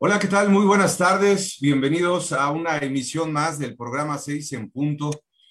[0.00, 0.48] Hola, ¿qué tal?
[0.48, 1.58] Muy buenas tardes.
[1.60, 5.10] Bienvenidos a una emisión más del programa 6 en punto.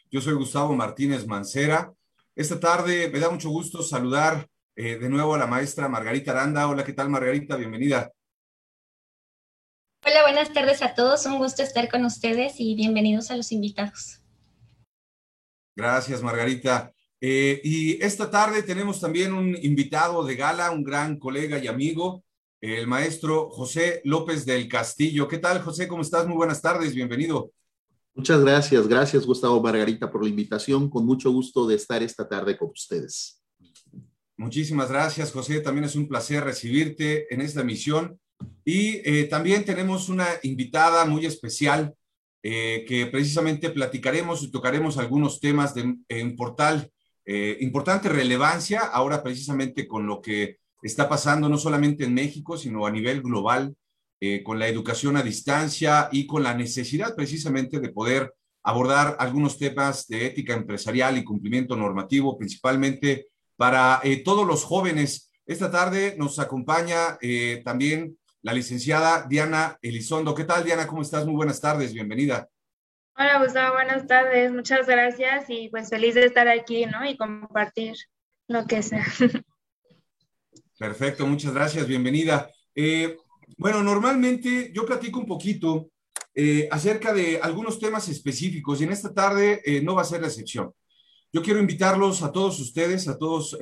[0.09, 1.91] Yo soy Gustavo Martínez Mancera.
[2.33, 4.47] Esta tarde me da mucho gusto saludar
[4.77, 6.65] eh, de nuevo a la maestra Margarita Aranda.
[6.69, 7.57] Hola, ¿qué tal Margarita?
[7.57, 8.09] Bienvenida.
[10.05, 11.25] Hola, buenas tardes a todos.
[11.25, 14.21] Un gusto estar con ustedes y bienvenidos a los invitados.
[15.75, 16.93] Gracias, Margarita.
[17.19, 22.23] Eh, y esta tarde tenemos también un invitado de gala, un gran colega y amigo,
[22.61, 25.27] el maestro José López del Castillo.
[25.27, 25.87] ¿Qué tal, José?
[25.87, 26.27] ¿Cómo estás?
[26.27, 27.51] Muy buenas tardes, bienvenido.
[28.15, 30.89] Muchas gracias, gracias Gustavo Margarita por la invitación.
[30.89, 33.43] Con mucho gusto de estar esta tarde con ustedes.
[34.37, 35.61] Muchísimas gracias, José.
[35.61, 38.19] También es un placer recibirte en esta emisión.
[38.63, 41.93] Y eh, también tenemos una invitada muy especial
[42.43, 46.91] eh, que precisamente platicaremos y tocaremos algunos temas de importante,
[47.25, 52.85] eh, importante relevancia ahora precisamente con lo que está pasando no solamente en México, sino
[52.85, 53.75] a nivel global,
[54.19, 58.33] eh, con la educación a distancia y con la necesidad precisamente de poder
[58.63, 65.31] abordar algunos temas de ética empresarial y cumplimiento normativo, principalmente para eh, todos los jóvenes.
[65.45, 70.33] Esta tarde nos acompaña eh, también la licenciada Diana Elizondo.
[70.33, 70.87] ¿Qué tal, Diana?
[70.87, 71.25] ¿Cómo estás?
[71.25, 72.49] Muy buenas tardes, bienvenida.
[73.15, 74.51] Hola, Gustavo, buenas tardes.
[74.51, 77.05] Muchas gracias y pues feliz de estar aquí, ¿no?
[77.05, 77.95] Y compartir
[78.47, 79.05] lo que sea.
[80.77, 82.51] Perfecto, muchas gracias, bienvenida.
[82.75, 83.17] Eh,
[83.57, 85.89] bueno, normalmente yo platico un poquito
[86.35, 90.21] eh, acerca de algunos temas específicos y en esta tarde eh, no va a ser
[90.21, 90.71] la excepción.
[91.33, 93.57] Yo quiero invitarlos a todos ustedes, a todos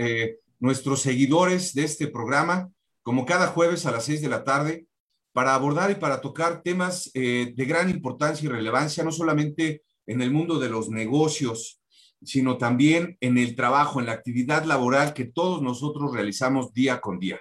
[0.59, 2.69] nuestros seguidores de este programa,
[3.01, 4.85] como cada jueves a las seis de la tarde,
[5.31, 10.31] para abordar y para tocar temas de gran importancia y relevancia, no solamente en el
[10.31, 11.81] mundo de los negocios,
[12.23, 17.19] sino también en el trabajo, en la actividad laboral que todos nosotros realizamos día con
[17.19, 17.39] día.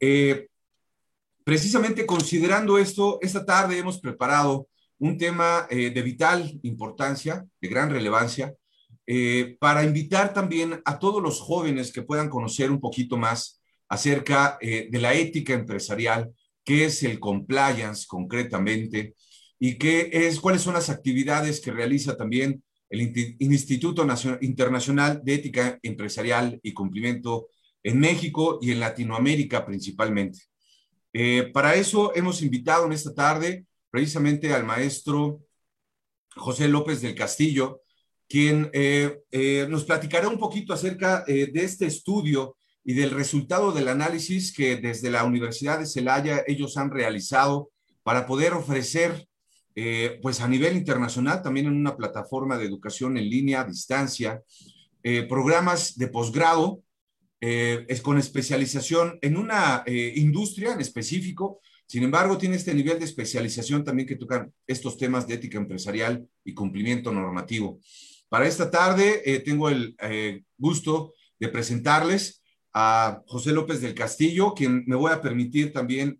[0.00, 0.48] Eh,
[1.44, 7.90] precisamente considerando esto, esta tarde hemos preparado un tema eh, de vital importancia, de gran
[7.90, 8.54] relevancia,
[9.06, 14.58] eh, para invitar también a todos los jóvenes que puedan conocer un poquito más acerca
[14.60, 16.30] de la ética empresarial,
[16.62, 19.14] qué es el compliance concretamente
[19.58, 24.06] y qué es, cuáles son las actividades que realiza también el Instituto
[24.40, 27.48] Internacional de Ética Empresarial y Cumplimiento
[27.82, 30.40] en México y en Latinoamérica principalmente.
[31.12, 35.40] Eh, para eso hemos invitado en esta tarde precisamente al maestro
[36.36, 37.82] José López del Castillo,
[38.28, 43.88] quien eh, eh, nos platicará un poquito acerca de este estudio y del resultado del
[43.88, 47.70] análisis que desde la Universidad de Celaya ellos han realizado
[48.02, 49.27] para poder ofrecer
[49.80, 54.42] eh, pues a nivel internacional, también en una plataforma de educación en línea, a distancia,
[55.04, 56.82] eh, programas de posgrado,
[57.40, 63.04] eh, es con especialización en una industria en específico, sin embargo, tiene este nivel de
[63.04, 67.78] especialización también que tocan estos temas de ética empresarial y cumplimiento normativo.
[68.28, 69.94] Para esta tarde tengo el
[70.58, 72.42] gusto de presentarles
[72.74, 76.18] a José López del Castillo, quien me voy a permitir también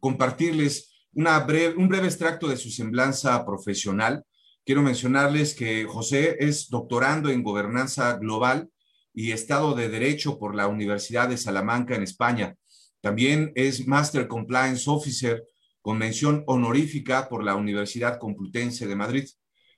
[0.00, 4.22] compartirles un breve extracto de su semblanza profesional.
[4.66, 8.68] Quiero mencionarles que José es doctorando en gobernanza global
[9.14, 12.54] y Estado de Derecho por la Universidad de Salamanca en España.
[13.00, 15.42] También es Master Compliance Officer
[15.80, 19.26] con mención honorífica por la Universidad Complutense de Madrid.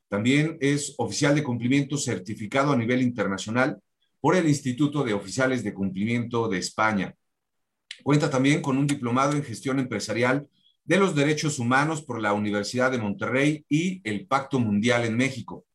[0.08, 3.78] También es oficial de cumplimiento certificado a nivel internacional
[4.20, 7.14] por el Instituto de Oficiales de Cumplimiento de España.
[8.02, 10.48] Cuenta también con un diplomado en gestión empresarial
[10.88, 15.66] de los Derechos Humanos por la Universidad de Monterrey y el Pacto Mundial en México.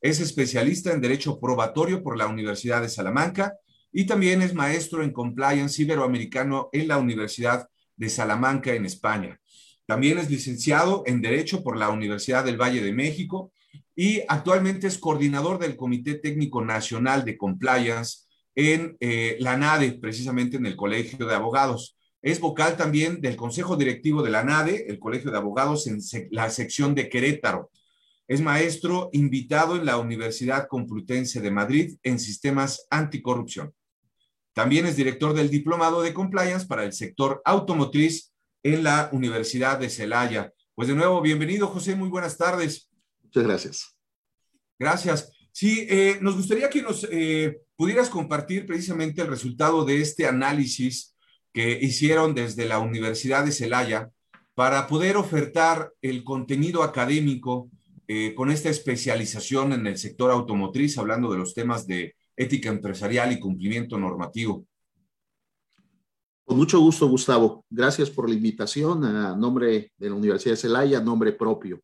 [0.00, 3.54] Es especialista en Derecho Probatorio por la Universidad de Salamanca
[3.90, 9.40] y también es maestro en Compliance Iberoamericano en la Universidad de Salamanca en España.
[9.86, 13.52] También es licenciado en Derecho por la Universidad del Valle de México
[13.96, 20.58] y actualmente es coordinador del Comité Técnico Nacional de Compliance en eh, la NADE, precisamente
[20.58, 21.96] en el Colegio de Abogados.
[22.24, 26.00] Es vocal también del Consejo Directivo de la NADE, el Colegio de Abogados en
[26.30, 27.70] la sección de Querétaro.
[28.26, 33.74] Es maestro invitado en la Universidad Complutense de Madrid en sistemas anticorrupción.
[34.54, 38.32] También es director del Diplomado de Compliance para el sector automotriz
[38.62, 40.50] en la Universidad de Celaya.
[40.74, 41.94] Pues de nuevo, bienvenido, José.
[41.94, 42.88] Muy buenas tardes.
[43.22, 43.98] Muchas gracias.
[44.78, 45.30] Gracias.
[45.52, 51.13] Sí, eh, nos gustaría que nos eh, pudieras compartir precisamente el resultado de este análisis
[51.54, 54.10] que hicieron desde la Universidad de Celaya
[54.54, 57.70] para poder ofertar el contenido académico
[58.08, 63.32] eh, con esta especialización en el sector automotriz, hablando de los temas de ética empresarial
[63.32, 64.66] y cumplimiento normativo.
[66.44, 67.64] Con mucho gusto, Gustavo.
[67.70, 71.80] Gracias por la invitación a nombre de la Universidad de Celaya, a nombre propio.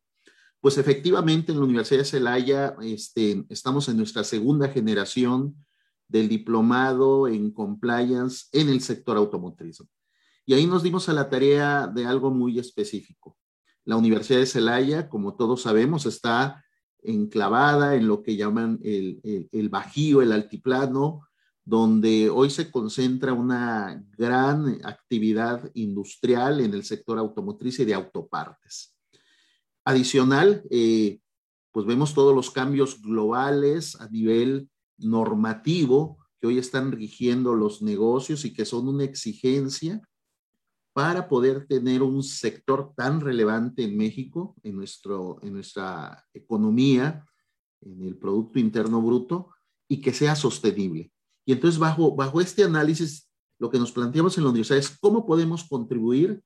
[0.59, 5.55] Pues efectivamente en la Universidad de Celaya este, estamos en nuestra segunda generación
[6.11, 9.81] del diplomado en compliance en el sector automotriz.
[10.45, 13.37] Y ahí nos dimos a la tarea de algo muy específico.
[13.85, 16.63] La Universidad de Celaya, como todos sabemos, está
[17.01, 21.21] enclavada en lo que llaman el, el, Bajío, el Altiplano,
[21.63, 28.95] donde hoy se concentra una gran actividad industrial en el sector automotriz y de autopartes.
[29.85, 31.19] Adicional, eh,
[31.71, 34.69] pues vemos todos los cambios globales a nivel
[35.03, 40.01] normativo que hoy están rigiendo los negocios y que son una exigencia
[40.93, 47.25] para poder tener un sector tan relevante en México, en, nuestro, en nuestra economía,
[47.81, 49.51] en el Producto Interno Bruto,
[49.87, 51.11] y que sea sostenible.
[51.45, 55.25] Y entonces, bajo, bajo este análisis, lo que nos planteamos en la universidad es cómo
[55.25, 56.41] podemos contribuir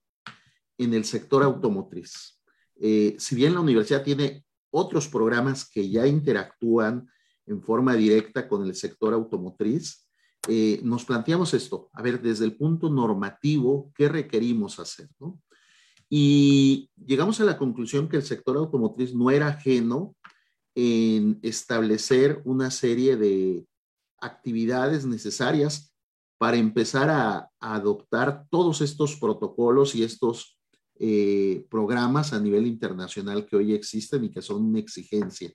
[0.78, 2.42] en el sector automotriz.
[2.76, 7.10] Eh, si bien la universidad tiene otros programas que ya interactúan
[7.46, 10.08] en forma directa con el sector automotriz,
[10.48, 15.10] eh, nos planteamos esto, a ver, desde el punto normativo, ¿qué requerimos hacer?
[16.10, 20.16] Y llegamos a la conclusión que el sector automotriz no era ajeno
[20.76, 23.66] en establecer una serie de
[24.20, 25.94] actividades necesarias
[26.38, 30.56] para empezar a, a adoptar todos estos protocolos y estos
[30.98, 35.52] eh, programas a nivel internacional que hoy existen y que son una exigencia.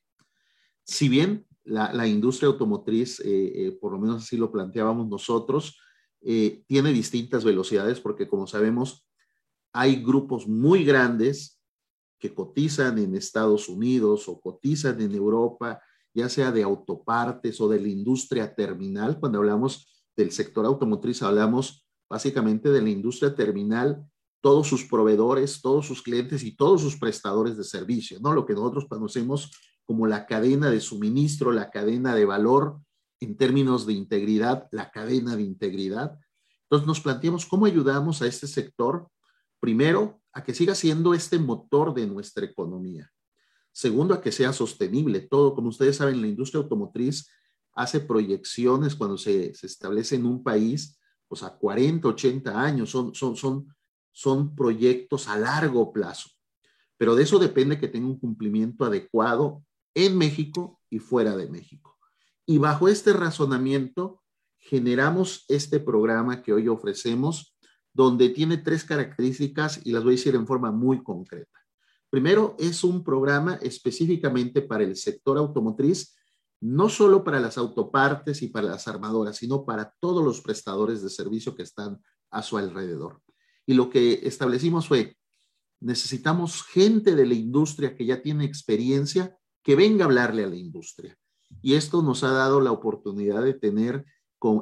[0.84, 5.78] Si bien la, industria automotriz, eh, eh, por lo menos así lo planteábamos nosotros,
[6.22, 9.06] tiene distintas velocidades porque como sabemos,
[9.72, 11.60] hay grupos muy grandes
[12.18, 15.80] que cotizan en Estados Unidos o cotizan en Europa,
[16.12, 19.18] ya sea de autopartes o de la industria terminal.
[19.18, 24.04] Cuando hablamos del sector automotriz, hablamos básicamente de la industria terminal
[24.42, 28.32] todos sus proveedores, todos sus clientes y todos sus prestadores de servicio, ¿no?
[28.32, 29.50] Lo que nosotros conocemos
[29.90, 32.78] como la cadena de suministro, la cadena de valor
[33.19, 36.16] en términos de integridad, la cadena de integridad.
[36.62, 39.08] Entonces nos planteamos cómo ayudamos a este sector,
[39.58, 43.10] primero, a que siga siendo este motor de nuestra economía.
[43.72, 45.22] Segundo, a que sea sostenible.
[45.22, 47.28] Todo, como ustedes saben, la industria automotriz
[47.72, 53.12] hace proyecciones cuando se, se establece en un país, pues a 40, 80 años, son,
[53.12, 53.66] son, son
[54.12, 56.31] son proyectos a largo plazo,
[56.96, 59.64] pero de eso depende que tenga un cumplimiento adecuado
[59.94, 61.98] en México y fuera de México.
[62.46, 64.22] Y bajo este razonamiento,
[64.58, 67.56] generamos este programa que hoy ofrecemos,
[67.92, 71.58] donde tiene tres características y las voy a decir en forma muy concreta.
[72.08, 76.16] Primero, es un programa específicamente para el sector automotriz,
[76.60, 81.08] no solo para las autopartes y para las armadoras, sino para todos los prestadores de
[81.08, 82.00] servicio que están
[82.31, 83.22] a su alrededor.
[83.64, 85.17] Y lo que establecimos fue,
[85.81, 90.56] necesitamos gente de la industria que ya tiene experiencia que venga a hablarle a la
[90.56, 91.17] industria.
[91.62, 94.05] Y esto nos ha dado la oportunidad de tener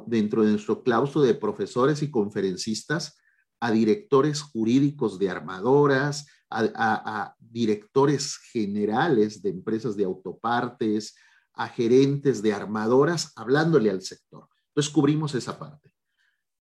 [0.07, 3.17] dentro de nuestro claustro de profesores y conferencistas
[3.61, 11.15] a directores jurídicos de armadoras, a, directores generales de empresas de autopartes,
[11.53, 14.47] a gerentes de armadoras, hablándole al sector.
[14.69, 15.93] Entonces cubrimos esa parte.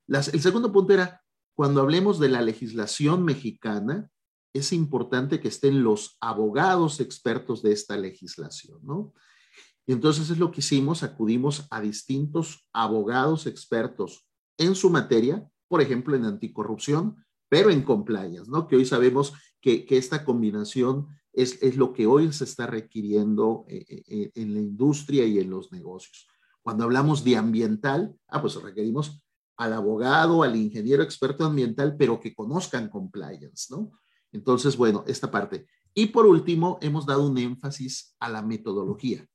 [0.09, 1.23] el segundo punto era
[1.55, 4.11] cuando hablemos de la legislación mexicana,
[4.53, 9.13] es importante que estén los abogados expertos de esta legislación, ¿no?
[9.87, 14.29] Y entonces es lo que hicimos, acudimos a distintos abogados expertos
[14.59, 18.69] en su materia, por ejemplo, en anticorrupción, pero en compliance, ¿no?
[18.69, 24.03] Que hoy sabemos que, esta combinación es, lo que hoy se está requiriendo eh, eh,
[24.09, 26.29] eh, en la industria y en los negocios.
[26.63, 29.23] Cuando hablamos de ambiental, ah, pues requerimos
[29.57, 33.91] al abogado, al ingeniero experto ambiental, pero que conozcan compliance, ¿no?
[34.33, 35.67] Entonces, bueno, esta parte.
[35.95, 39.27] Y por último, hemos dado un énfasis a la metodología.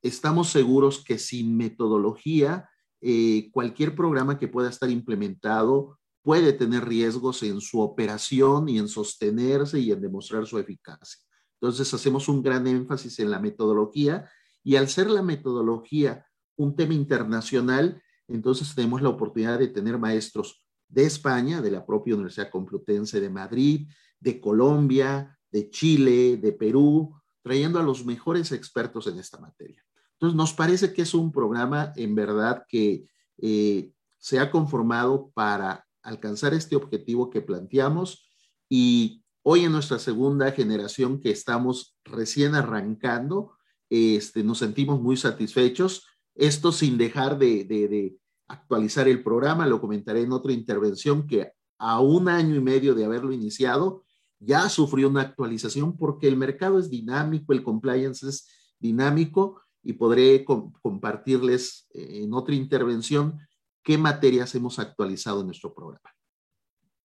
[0.00, 2.68] Estamos seguros que sin metodología,
[3.00, 8.88] eh, cualquier programa que pueda estar implementado puede tener riesgos en su operación y en
[8.88, 11.20] sostenerse y en demostrar su eficacia.
[11.60, 14.30] Entonces, hacemos un gran énfasis en la metodología
[14.62, 16.24] y al ser la metodología
[16.56, 22.14] un tema internacional, entonces tenemos la oportunidad de tener maestros de España, de la propia
[22.14, 23.88] Universidad Complutense de Madrid,
[24.22, 29.84] de Colombia, de Chile, de Perú, trayendo a los mejores expertos en esta materia.
[30.12, 33.04] Entonces, nos parece que es un programa en verdad que
[33.38, 38.28] eh, se ha conformado para alcanzar este objetivo que planteamos
[38.68, 43.56] y hoy en nuestra segunda generación que estamos recién arrancando,
[43.90, 46.06] este, nos sentimos muy satisfechos.
[46.34, 48.16] Esto sin dejar de,
[48.48, 53.04] actualizar el programa, lo comentaré en otra intervención que a un año y medio de
[53.04, 54.04] haberlo iniciado,
[54.44, 60.44] ya sufrió una actualización porque el mercado es dinámico, el compliance es dinámico y podré
[60.44, 63.38] compartirles eh, en otra intervención
[63.82, 66.10] qué materias hemos actualizado en nuestro programa.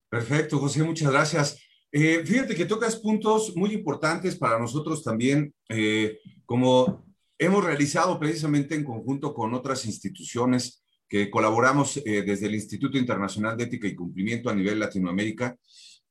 [0.09, 1.59] Perfecto, José, muchas gracias.
[1.91, 7.05] Eh, fíjate que tocas puntos muy importantes para nosotros también, eh, como
[7.37, 13.63] hemos realizado precisamente en conjunto con otras instituciones que colaboramos desde el Instituto Internacional de
[13.63, 15.57] Ética y Cumplimiento a nivel Latinoamérica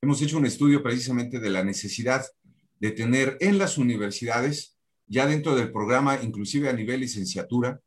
[0.06, 2.25] hemos hecho un estudio precisamente de la necesidad
[2.78, 7.80] de tener en las universidades, ya dentro del programa, inclusive a nivel licenciatura,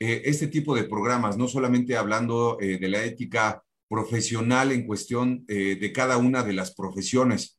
[0.00, 5.44] eh, este tipo de programas, no solamente hablando eh, de la ética profesional en cuestión
[5.48, 7.58] eh, de cada una de las profesiones,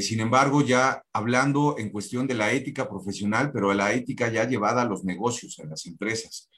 [0.00, 4.80] sin embargo, ya hablando en cuestión de la ética profesional, pero la ética ya llevada
[4.80, 6.48] a los negocios, a las empresas.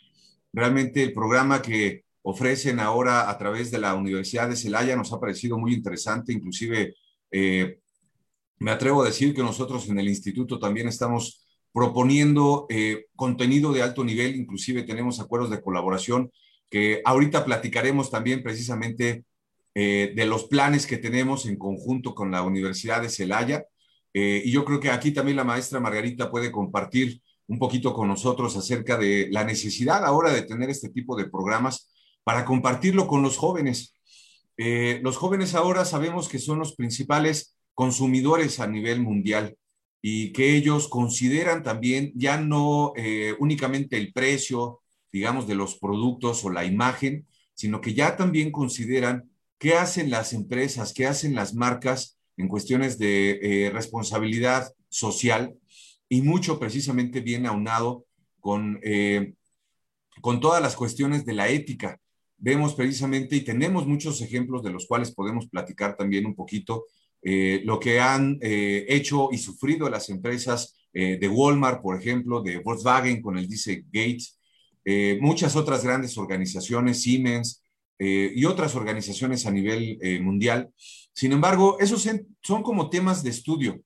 [0.53, 5.21] Realmente el programa que ofrecen ahora a través de la Universidad de Celaya nos ha
[5.21, 6.95] parecido muy interesante, inclusive
[7.31, 7.79] eh,
[8.59, 13.83] me atrevo a decir que nosotros en el instituto también estamos proponiendo eh, contenido de
[13.83, 16.31] alto nivel, inclusive tenemos acuerdos de colaboración
[16.69, 19.25] que ahorita platicaremos también precisamente
[19.75, 23.65] eh, de los planes que tenemos en conjunto con la Universidad de Celaya.
[24.13, 28.55] y yo creo que aquí también la maestra Margarita puede compartir un poquito con nosotros
[28.57, 31.89] acerca de la necesidad ahora de tener este tipo de programas
[32.29, 33.95] para compartirlo con los jóvenes.
[34.59, 39.57] Eh, los jóvenes ahora sabemos que son los principales consumidores a nivel mundial
[40.03, 46.45] y que ellos consideran también ya no eh, únicamente el precio, digamos, de los productos
[46.45, 51.55] o la imagen, sino que ya también consideran qué hacen las empresas, qué hacen las
[51.55, 55.55] marcas en cuestiones de eh, responsabilidad social
[56.11, 58.05] y mucho precisamente viene aunado
[58.39, 58.79] con,
[60.21, 61.99] con todas las cuestiones de la ética
[62.39, 66.87] vemos precisamente y tenemos muchos ejemplos de los cuales podemos platicar también un poquito
[67.23, 72.41] eh, lo que han eh, hecho y sufrido las empresas eh, de Walmart, por ejemplo,
[72.41, 74.37] de Volkswagen con el Dice Gates,
[75.21, 77.63] muchas otras grandes organizaciones, Siemens
[77.99, 80.71] y otras organizaciones a nivel mundial.
[81.13, 82.09] Sin embargo, esos
[82.41, 83.83] son como temas de estudio,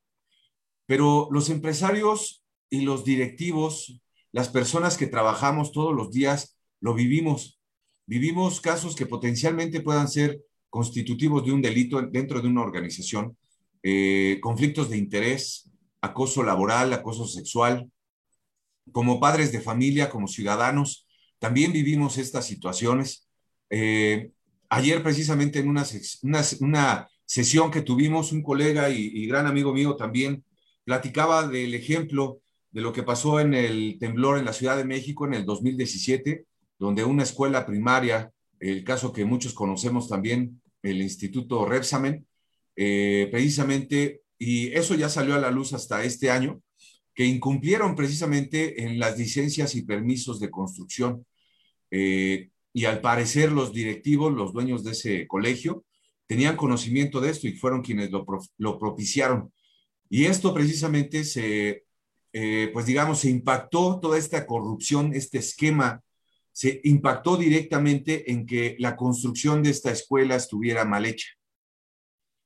[0.86, 7.60] pero los empresarios y los directivos, las personas que trabajamos todos los días, lo vivimos
[8.06, 10.40] vivimos casos que potencialmente puedan ser
[10.70, 13.36] constitutivos de un delito dentro de una organización,
[13.82, 17.90] eh, conflictos de interés, acoso laboral, acoso sexual.
[18.90, 21.06] Como padres de familia, como ciudadanos,
[21.38, 23.28] también vivimos estas situaciones.
[23.70, 24.30] Eh,
[24.68, 30.44] ayer precisamente en una, sesión que tuvimos, un colega y, y gran amigo mío también
[30.84, 32.40] platicaba del ejemplo
[32.70, 36.46] de lo que pasó en el temblor en la Ciudad de México en el 2017
[36.82, 42.26] donde una escuela primaria, el caso que muchos conocemos también, el Instituto Repsamen,
[42.74, 46.60] eh, precisamente, y eso ya salió a la luz hasta este año,
[47.14, 51.24] que incumplieron precisamente en las licencias y permisos de construcción.
[51.92, 55.84] Eh, y al parecer los directivos, los dueños de ese colegio,
[56.26, 59.52] tenían conocimiento de esto y fueron quienes lo, propiciaron.
[60.10, 61.84] Y esto precisamente se,
[62.32, 66.02] eh, pues digamos, se impactó toda esta corrupción, este esquema
[66.52, 71.28] se impactó directamente en que la construcción de esta escuela estuviera mal hecha.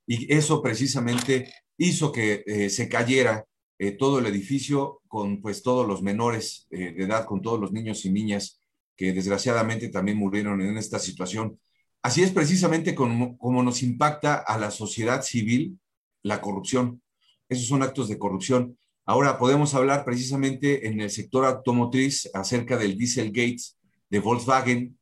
[0.07, 3.45] Y eso precisamente hizo que eh, se cayera
[3.79, 7.71] eh, todo el edificio con pues todos los menores eh, de edad, con todos los
[7.71, 8.59] niños y niñas
[8.95, 11.59] que desgraciadamente también murieron en esta situación.
[12.01, 15.79] Así es precisamente como, como nos impacta a la sociedad civil
[16.23, 17.01] la corrupción.
[17.49, 18.77] Esos son actos de corrupción.
[19.05, 23.76] Ahora podemos hablar precisamente en el sector automotriz acerca del Dieselgate,
[24.09, 24.97] de Volkswagen,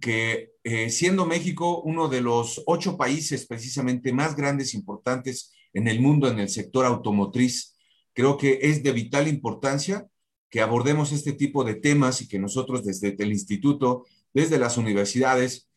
[0.00, 6.00] que eh, siendo México uno de los ocho países precisamente más grandes, importantes en el
[6.00, 7.76] mundo en el sector automotriz,
[8.12, 10.06] creo que es de vital importancia
[10.50, 14.04] que abordemos este tipo de temas y que nosotros desde el instituto,
[14.34, 15.70] desde las universidades,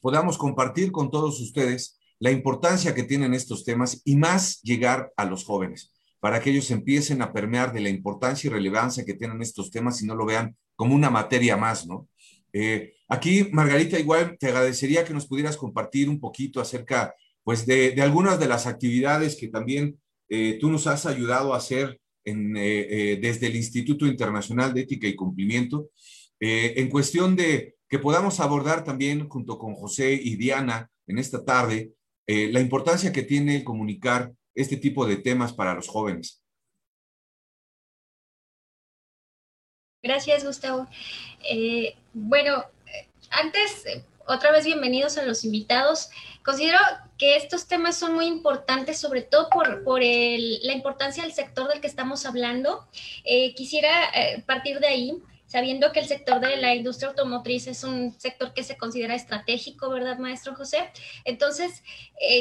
[0.00, 5.24] podamos compartir con todos ustedes la importancia que tienen estos temas y más llegar a
[5.24, 9.42] los jóvenes, para que ellos empiecen a permear de la importancia y relevancia que tienen
[9.42, 12.08] estos temas y no lo vean como una materia más, ¿no?
[12.52, 17.14] Eh, aquí, Margarita, igual te agradecería que nos pudieras compartir un poquito acerca,
[17.44, 19.98] pues, de, algunas de las actividades que también
[20.28, 25.16] eh, tú nos has ayudado a hacer eh, desde el Instituto Internacional de Ética y
[25.16, 25.90] Cumplimiento,
[26.44, 31.92] en cuestión de que podamos abordar también junto con José y Diana en esta tarde
[32.26, 36.41] la importancia que tiene comunicar este tipo de temas para los jóvenes.
[40.02, 40.88] Gracias, Gustavo.
[41.48, 42.64] Eh, bueno,
[43.30, 43.84] antes,
[44.26, 46.10] otra vez bienvenidos a los invitados.
[46.44, 46.80] Considero
[47.18, 51.80] que estos temas son muy importantes, sobre todo por, por la importancia del sector del
[51.80, 52.84] que estamos hablando.
[53.22, 57.84] Eh, quisiera eh, partir de ahí sabiendo que el sector de la industria automotriz es
[57.84, 60.90] un sector que se considera estratégico, ¿verdad, maestro José?
[61.24, 61.84] Entonces,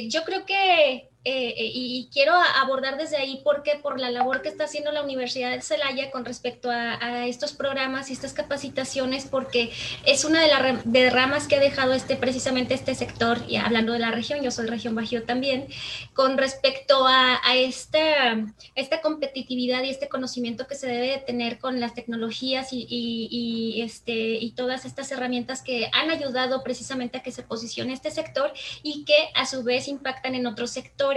[0.08, 4.50] yo creo que eh, eh, y quiero abordar desde ahí porque por la labor que
[4.50, 9.72] está haciendo la Universidad de Celaya con respecto a, estos programas y estas capacitaciones, porque
[10.06, 14.00] es una de las ramas que ha dejado este precisamente este sector, y hablando de
[14.00, 15.68] la región, yo soy región Bajío también,
[16.14, 18.44] con respecto a, esta,
[18.76, 24.52] esta competitividad y este conocimiento que se debe tener con las tecnologías y, este, y
[24.52, 28.52] todas estas herramientas que han ayudado precisamente a que se posicione este sector
[28.82, 31.11] y que a su vez impactan en otros sectores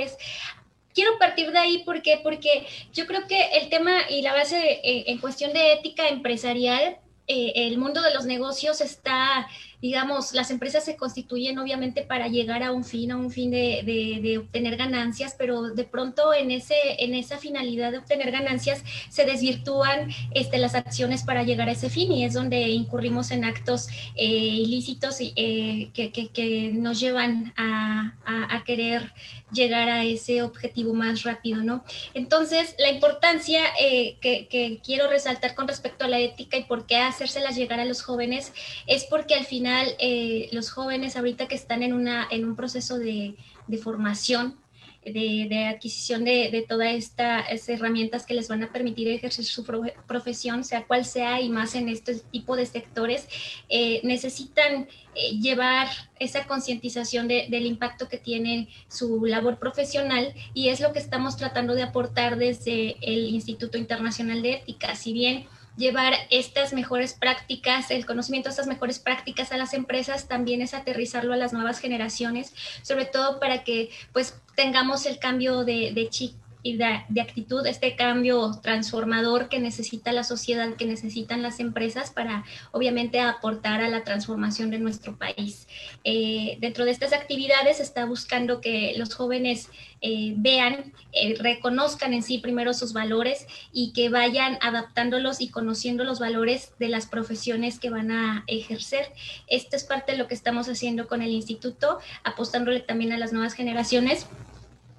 [0.94, 5.04] Quiero partir de ahí porque, porque yo creo que el tema y la base eh,
[5.08, 9.48] en cuestión de ética empresarial, eh, el mundo de los negocios está
[9.84, 14.38] digamos, las empresas se constituyen obviamente para llegar a un fin, a un fin de,
[14.40, 20.08] obtener ganancias, pero de pronto en, ese, en esa finalidad de obtener ganancias se desvirtúan
[20.30, 24.24] este, las acciones para llegar a ese fin y es donde incurrimos en actos eh,
[24.24, 29.12] ilícitos eh, que, que, nos llevan a, a, querer
[29.52, 31.84] llegar a ese objetivo más rápido, ¿no?
[32.14, 36.86] Entonces, la importancia eh, que, que quiero resaltar con respecto a la ética y por
[36.86, 38.52] qué hacérselas llegar a los jóvenes
[38.86, 42.98] es porque al final eh, los jóvenes ahorita que están en, una, en un proceso
[42.98, 43.36] de,
[43.82, 44.56] formación,
[45.04, 49.64] de, adquisición de, todas estas herramientas que les van a permitir ejercer su
[50.06, 53.28] profesión, sea cual sea, y más en este tipo de sectores,
[53.68, 60.80] eh, necesitan eh, llevar esa concientización del impacto que tiene su labor profesional y es
[60.80, 64.94] lo que estamos tratando de aportar desde el Instituto Internacional de Ética.
[64.94, 70.28] Si bien llevar estas mejores prácticas, el conocimiento de estas mejores prácticas a las empresas,
[70.28, 75.64] también es aterrizarlo a las nuevas generaciones, sobre todo para que pues tengamos el cambio
[75.64, 76.34] de, de chip
[76.64, 82.42] y de, actitud, este cambio transformador que necesita la sociedad, que necesitan las empresas para
[82.72, 85.68] obviamente aportar a la transformación de nuestro país.
[86.04, 89.68] Eh, dentro de estas actividades está buscando que los jóvenes
[90.00, 96.02] eh, vean, eh, reconozcan en sí primero sus valores y que vayan adaptándolos y conociendo
[96.04, 99.12] los valores de las profesiones que van a ejercer.
[99.48, 103.34] Esto es parte de lo que estamos haciendo con el instituto, apostándole también a las
[103.34, 104.26] nuevas generaciones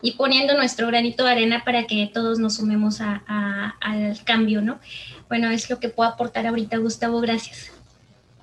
[0.01, 4.79] y poniendo nuestro granito de arena para que todos nos sumemos al cambio, ¿no?
[5.27, 7.71] Bueno, es lo que puedo aportar ahorita, Gustavo, gracias.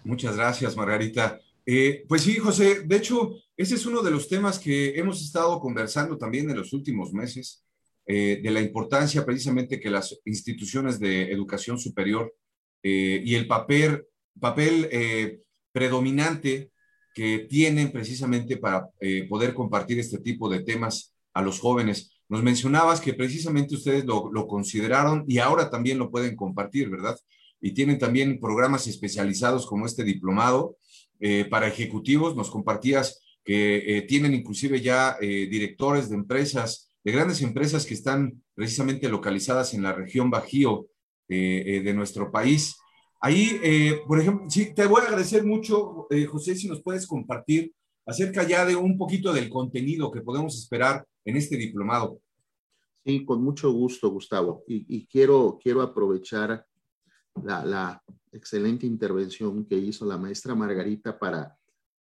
[0.05, 1.41] Muchas gracias, Margarita.
[1.65, 5.61] Eh, pues sí, José, de hecho, ese es uno de los temas que hemos estado
[5.61, 7.65] conversando también en los últimos meses,
[8.07, 12.35] eh, de la importancia precisamente que las instituciones de educación superior
[12.83, 14.05] eh, y el papel,
[14.41, 16.73] papel predominante
[17.15, 18.89] que tienen precisamente para
[19.29, 22.13] poder compartir este tipo de temas a los jóvenes.
[22.29, 27.15] Nos mencionabas que precisamente ustedes lo, consideraron y ahora también lo pueden compartir, ¿verdad?
[27.61, 30.77] Y tienen también programas especializados como este diplomado
[31.21, 32.35] eh, para ejecutivos.
[32.35, 37.95] Nos compartías que eh, tienen inclusive ya eh, directores de empresas, de grandes empresas que
[37.95, 40.87] están precisamente localizadas en la región Bajío
[41.29, 42.77] de nuestro país.
[43.19, 43.59] Ahí,
[44.07, 47.73] por ejemplo, sí, te voy a agradecer mucho, José, si nos puedes compartir
[48.05, 52.21] acerca ya de un poquito del contenido que podemos esperar en este diplomado.
[53.05, 54.63] Sí, con mucho gusto, Gustavo.
[54.67, 56.65] Y, quiero, quiero aprovechar
[57.43, 58.03] la, la,
[58.35, 61.55] excelente intervención que hizo la maestra Margarita para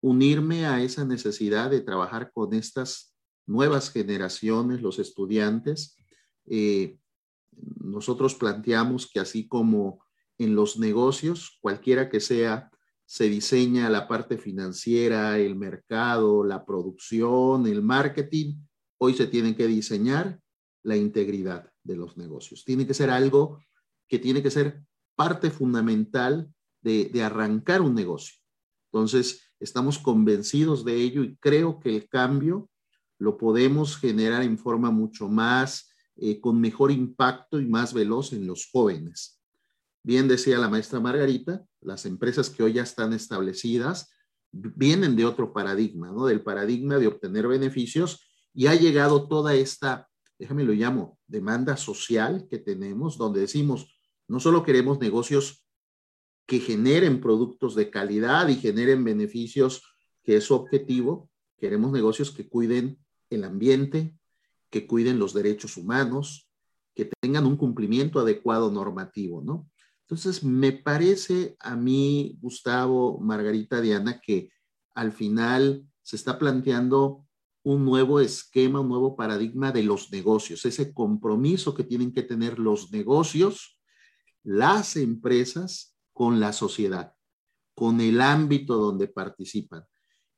[0.01, 3.14] unirme a esa necesidad de trabajar con estas
[3.47, 5.97] nuevas generaciones, los estudiantes.
[6.47, 6.97] Eh,
[7.81, 10.05] nosotros planteamos que así como
[10.38, 12.71] en los negocios, cualquiera que sea
[13.07, 18.57] se diseña la parte financiera, el mercado, la producción, el marketing.
[19.07, 20.40] Hoy se tiene que diseñar
[20.83, 22.64] la integridad de los negocios.
[22.64, 23.61] Tiene que ser algo
[24.09, 24.83] que tiene que ser
[25.14, 28.35] parte fundamental de, arrancar un negocio.
[28.90, 32.69] Entonces, estamos convencidos de ello y creo que el cambio
[33.21, 38.45] lo podemos generar en forma mucho más, eh, con mejor impacto y más veloz en
[38.45, 39.40] los jóvenes.
[40.03, 44.11] Bien decía la maestra Margarita, las empresas que hoy ya están establecidas
[44.51, 46.27] vienen de otro paradigma, ¿no?
[46.27, 52.47] Del paradigma de obtener beneficios y ha llegado toda esta, déjame lo llamo, demanda social
[52.49, 53.95] que tenemos, donde decimos,
[54.29, 55.66] no solo queremos negocios
[56.47, 59.83] que generen productos de calidad y generen beneficios,
[60.23, 64.16] que es su objetivo, queremos negocios que cuiden el ambiente,
[64.71, 66.49] que cuiden los derechos humanos,
[66.95, 69.69] que tengan un cumplimiento adecuado normativo, ¿no?
[70.01, 74.49] Entonces, me parece a mí, Gustavo, Margarita, Diana, que
[74.95, 77.26] al final se está planteando
[77.66, 82.61] un nuevo esquema, un nuevo paradigma de los negocios, ese compromiso que tienen que tener
[82.61, 83.81] los negocios,
[84.44, 87.14] las empresas con la sociedad,
[87.74, 89.85] con el ámbito donde participan.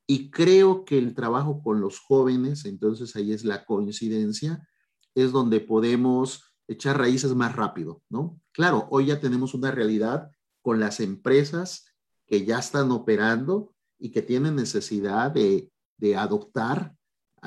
[0.06, 4.66] Y creo que el trabajo con los jóvenes, entonces ahí es la coincidencia,
[5.14, 8.40] es donde podemos echar raíces más rápido, ¿no?
[8.52, 10.30] Claro, hoy ya tenemos una realidad
[10.62, 11.94] con las empresas
[12.26, 16.96] que ya están operando y que tienen necesidad de, de adoptar.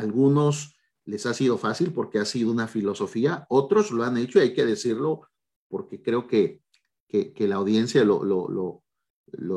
[0.02, 4.44] Algunos les ha sido fácil porque ha sido una filosofía, otros lo han hecho y
[4.44, 5.28] hay que decirlo
[5.70, 6.62] porque creo que,
[7.08, 8.84] que, la audiencia lo, lo, lo,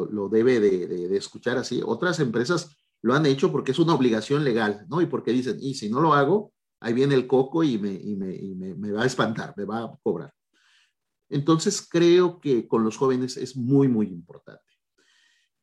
[0.07, 1.81] lo debe de, de, escuchar así.
[1.85, 5.01] Otras empresas lo han hecho porque es una obligación legal, ¿no?
[5.01, 8.17] Y porque dicen, y si no lo hago, ahí viene el coco y me, y
[8.17, 10.33] me, y me va a espantar, me va a cobrar.
[11.29, 14.63] Entonces, creo que con los jóvenes es muy, muy importante.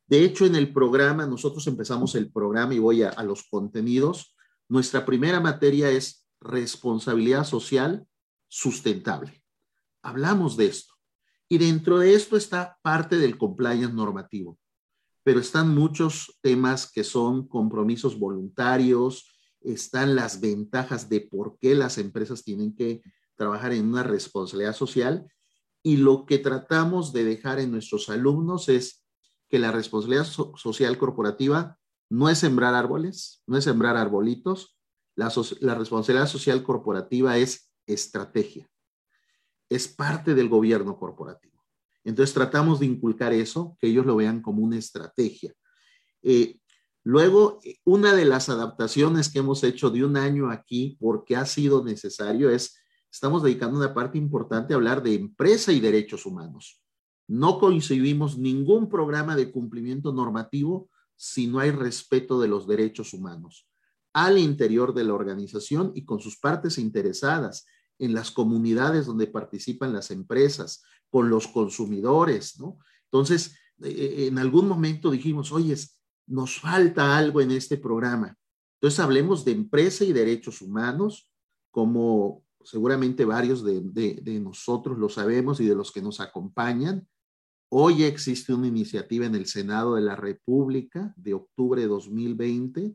[0.06, 4.31] De hecho, en el programa, nosotros empezamos el programa y voy a, a los contenidos.
[4.72, 8.06] Nuestra primera materia es responsabilidad social
[8.48, 9.44] sustentable.
[10.02, 10.94] Hablamos de esto.
[11.46, 14.58] Y dentro de esto está parte del compliance normativo
[15.24, 19.30] pero están muchos temas que son compromisos voluntarios,
[19.60, 23.02] están las ventajas de por qué las empresas tienen que
[23.36, 25.26] trabajar en una responsabilidad social
[25.82, 29.04] y lo que tratamos de dejar en nuestros alumnos es
[29.48, 31.78] que la responsabilidad so social corporativa
[32.12, 34.76] no es sembrar árboles, no es sembrar arbolitos,
[35.16, 35.30] la,
[35.74, 38.68] responsabilidad social corporativa es estrategia,
[39.70, 41.64] es parte del gobierno corporativo.
[42.04, 45.54] Entonces tratamos de inculcar eso, que ellos lo vean como una estrategia.
[46.22, 46.58] Eh,
[47.02, 51.82] luego, una de las adaptaciones que hemos hecho de un año aquí, porque ha sido
[51.82, 52.76] necesario, es,
[53.10, 56.82] estamos dedicando una parte importante a hablar de empresa y derechos humanos.
[57.26, 63.68] No coincidimos ningún programa de cumplimiento normativo si no hay respeto de los derechos humanos
[64.12, 67.66] al interior de la organización y con sus partes interesadas
[67.98, 72.78] en las comunidades donde participan las empresas, con los consumidores, ¿no?
[73.04, 75.76] Entonces, eh, eh, en algún momento dijimos, oye,
[76.26, 78.36] nos falta algo en este programa.
[78.80, 81.30] Entonces, hablemos de empresa y derechos humanos,
[81.70, 87.06] como seguramente varios de, de, de nosotros lo sabemos y de los que nos acompañan.
[87.74, 92.94] Hoy existe una iniciativa en el Senado de la República de octubre de 2020,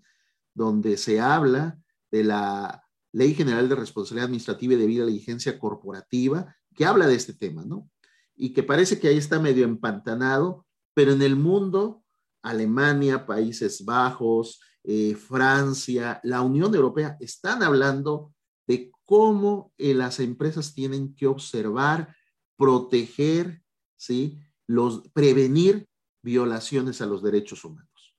[0.53, 1.79] donde se habla
[2.11, 7.33] de la Ley General de Responsabilidad Administrativa y Debida Diligencia Corporativa, que habla de este
[7.33, 7.89] tema, ¿no?
[8.35, 12.03] y que parece que ahí está medio empantanado, pero en el mundo,
[12.43, 18.31] Alemania, Países Bajos, eh, Francia, la Unión Europea están hablando
[18.67, 22.15] de cómo eh, las empresas tienen que observar,
[22.55, 23.63] proteger,
[23.95, 24.39] ¿sí?
[24.67, 25.87] Los, prevenir
[26.21, 28.15] violaciones a los derechos humanos.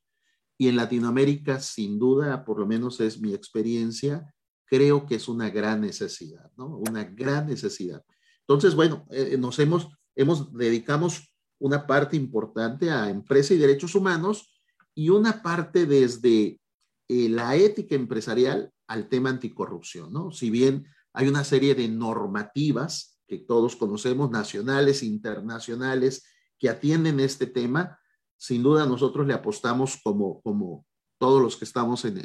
[0.57, 4.35] Y en Latinoamérica, sin duda, por lo menos es mi experiencia,
[4.65, 6.79] creo que es una gran necesidad, ¿no?
[6.79, 8.03] Una gran necesidad.
[8.41, 14.61] Entonces, bueno, eh, nos hemos hemos, dedicamos una parte importante a empresa y derechos humanos
[14.95, 16.61] y una parte desde
[17.09, 20.33] eh, la ética empresarial al tema anticorrupción, ¿no?
[20.33, 26.25] Si bien hay una serie de normativas que todos conocemos, nacionales, internacionales,
[26.59, 27.99] que atienden este tema,
[28.37, 30.87] sin duda nosotros le apostamos como, como
[31.19, 32.19] todos los que estamos en,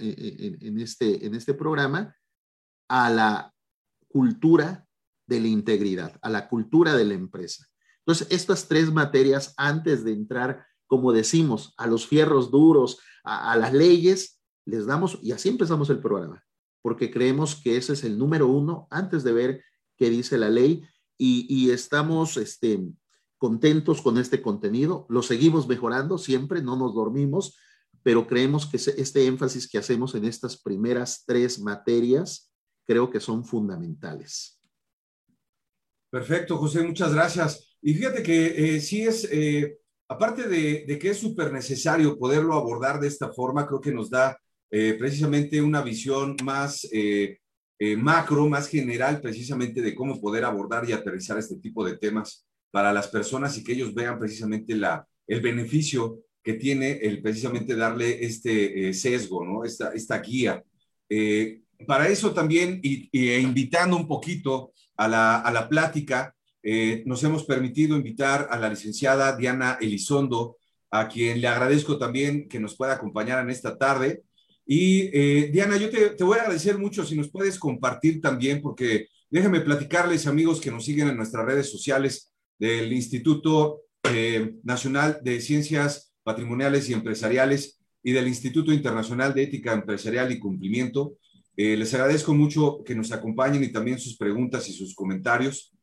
[0.80, 2.15] este, en este programa
[2.88, 3.54] a la
[4.08, 4.86] cultura
[5.28, 7.65] de la integridad, a la cultura de la empresa.
[8.00, 13.56] Entonces, estas tres materias, antes de entrar, como decimos, a los fierros duros, a, a
[13.56, 16.43] las leyes, les damos, y así empezamos el programa,
[16.82, 19.63] porque creemos que ese es el número uno antes de ver
[19.98, 20.84] qué dice la ley
[21.17, 22.80] y, y estamos este,
[23.43, 27.60] contentos con este contenido, lo seguimos mejorando siempre, no nos dormimos,
[28.01, 32.53] pero creemos que este énfasis que hacemos en estas primeras tres materias
[32.88, 34.62] creo que son fundamentales.
[36.10, 37.75] Perfecto, José, muchas gracias.
[37.82, 39.77] Y fíjate que eh, sí es, eh,
[40.08, 44.38] aparte de, que es súper necesario poderlo abordar de esta forma, creo que nos da
[44.71, 50.93] eh, precisamente una visión más eh, macro, más general, precisamente de cómo poder abordar y
[50.93, 55.41] aterrizar este tipo de temas para las personas y que ellos vean precisamente la, el
[55.41, 59.63] beneficio que tiene el precisamente darle este sesgo, ¿no?
[59.63, 60.63] Esta, esta guía.
[61.86, 66.33] para eso también, y, y, invitando un poquito a la, a la plática,
[66.65, 70.57] eh, nos hemos permitido invitar a la licenciada Diana Elizondo,
[70.89, 74.23] a quien le agradezco también que nos pueda acompañar en esta tarde.
[74.65, 78.62] Y eh, Diana, yo te, te, voy a agradecer mucho si nos puedes compartir también,
[78.62, 82.33] porque déjenme platicarles, amigos que nos siguen en nuestras redes sociales,
[82.63, 89.73] del Instituto eh, Nacional de Ciencias Patrimoniales y Empresariales y del Instituto Internacional de Ética
[89.73, 91.17] Empresarial y Cumplimiento.
[91.58, 95.73] Eh, les agradezco mucho que nos acompañen y también sus preguntas y sus comentarios.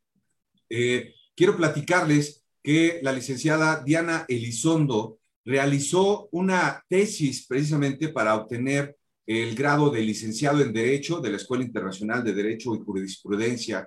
[0.71, 9.55] Eh, quiero platicarles que la licenciada Diana Elizondo realizó una tesis precisamente para obtener el
[9.55, 13.87] grado de licenciado en Derecho de la Escuela Internacional de Derecho y Jurisprudencia.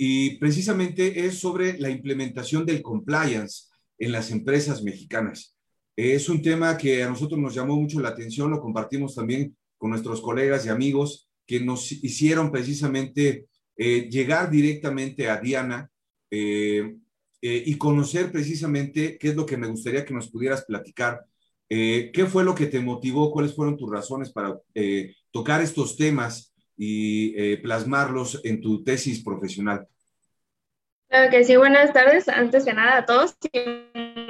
[0.00, 3.64] Y precisamente es sobre la implementación del compliance
[3.98, 5.56] en las empresas mexicanas.
[5.96, 9.90] Es un tema que a nosotros nos llamó mucho la atención, lo compartimos también con
[9.90, 15.90] nuestros colegas y amigos que nos hicieron precisamente eh, llegar directamente a Diana
[16.30, 16.94] eh,
[17.42, 21.24] eh, y conocer precisamente qué es lo que me gustaría que nos pudieras platicar.
[21.70, 23.30] ¿Qué fue lo que te motivó?
[23.30, 24.58] ¿Cuáles fueron tus razones para
[25.30, 29.86] tocar estos temas y plasmarlos en tu tesis profesional?
[31.08, 32.28] Claro que sí, buenas tardes.
[32.28, 33.36] Antes que nada a todos,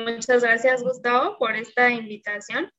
[0.06, 2.70] muchas gracias Gustavo por esta invitación.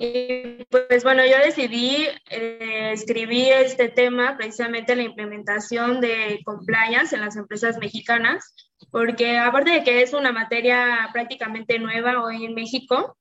[0.00, 7.22] Y pues bueno, yo decidí eh, escribir este tema, precisamente la implementación de compliance en
[7.22, 8.54] las empresas mexicanas,
[8.92, 13.18] porque aparte de que es una materia prácticamente nueva hoy en México,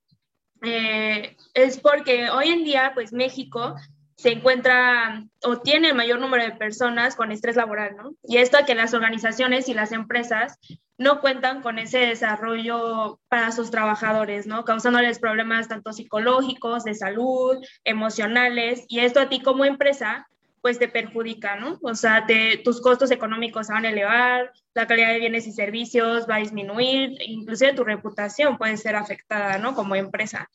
[0.62, 3.76] eh, es porque hoy en día pues México
[4.18, 8.16] se encuentra o tiene el mayor número de personas con estrés laboral, ¿no?
[8.24, 10.58] Y esto a que las organizaciones y las empresas
[10.98, 14.66] no cuentan con ese desarrollo para sus trabajadores, ¿no?
[14.66, 20.28] Causándoles problemas tanto psicológicos, de salud, emocionales, y esto a ti como empresa,
[20.62, 21.78] pues te perjudica, ¿no?
[21.84, 22.26] O sea,
[22.64, 26.40] tus costos económicos se van a elevar, la calidad de bienes y servicios va a
[26.40, 29.76] disminuir, inclusive tu reputación puede ser afectada, ¿no?
[29.76, 30.50] Como empresa.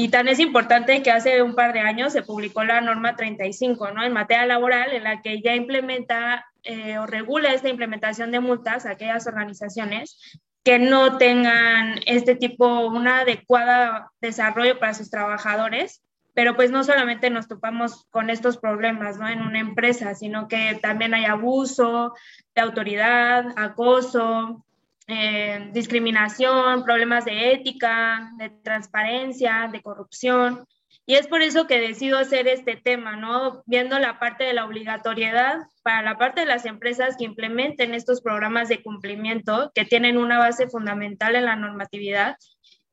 [0.00, 3.90] Y tan es importante que hace un par de años se publicó la norma 35,
[3.90, 4.04] ¿no?
[4.04, 8.86] En materia laboral, en la que ya implementa eh, o regula esta implementación de multas
[8.86, 10.20] a aquellas organizaciones
[10.62, 17.28] que no tengan este tipo, una adecuada desarrollo para sus trabajadores, pero pues no solamente
[17.28, 19.28] nos topamos con estos problemas ¿no?
[19.28, 22.14] en una empresa, sino que también hay abuso
[22.54, 24.64] de autoridad, acoso,
[25.10, 30.66] eh, discriminación, problemas de ética, de transparencia, de corrupción.
[31.06, 33.62] Y es por eso que decido hacer este tema, ¿no?
[33.64, 38.20] Viendo la parte de la obligatoriedad para la parte de las empresas que implementen estos
[38.20, 42.36] programas de cumplimiento que tienen una base fundamental en la normatividad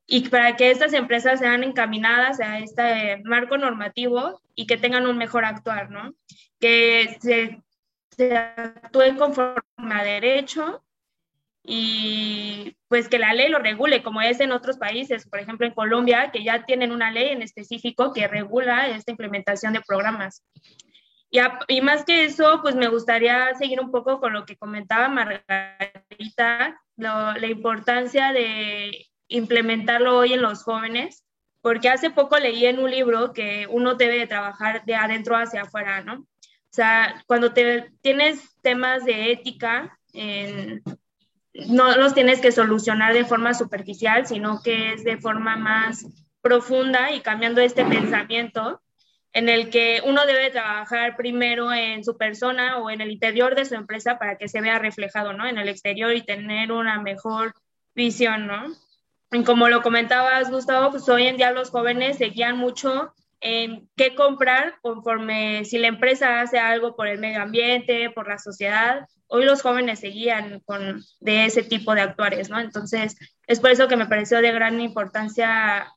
[0.06, 5.18] y para que estas empresas sean encaminadas a este marco normativo y que tengan un
[5.18, 6.14] mejor actuar, ¿no?
[6.58, 7.62] Que se,
[8.16, 9.60] se actúen conforme
[9.92, 10.82] a derecho
[11.68, 15.74] y pues que la ley lo regule, como es en otros países, por ejemplo en
[15.74, 20.44] Colombia, que ya tienen una ley en específico que regula esta implementación de programas.
[21.28, 25.08] Y, y más que eso, pues me gustaría seguir un poco con lo que comentaba
[25.08, 31.24] Margarita, la importancia de implementarlo hoy en los jóvenes,
[31.62, 35.62] porque hace poco leí en un libro que uno debe de trabajar de adentro hacia
[35.62, 36.20] afuera, ¿no?
[36.20, 40.82] O sea, cuando te, tienes temas de ética en,
[41.68, 46.06] no los tienes que solucionar de forma superficial, sino que es de forma más
[46.40, 48.80] profunda y cambiando este pensamiento
[49.32, 53.66] en el que uno debe trabajar primero en su persona o en el interior de
[53.66, 55.46] su empresa para que se vea reflejado, ¿no?
[55.46, 57.52] En el exterior y tener una mejor
[57.94, 58.64] visión, ¿no?
[59.32, 63.12] Y como lo comentabas, Gustavo, pues hoy en día los jóvenes se guían mucho
[63.48, 68.40] en qué comprar conforme si la empresa hace algo por el medio ambiente, por la
[68.40, 69.06] sociedad.
[69.28, 72.58] Hoy los jóvenes se guían con, de ese tipo de actuares, ¿no?
[72.58, 75.92] Entonces, es por eso que me pareció de gran importancia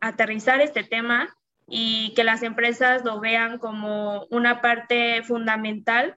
[0.00, 1.32] aterrizar este tema
[1.68, 6.16] y que las empresas lo vean como una parte fundamental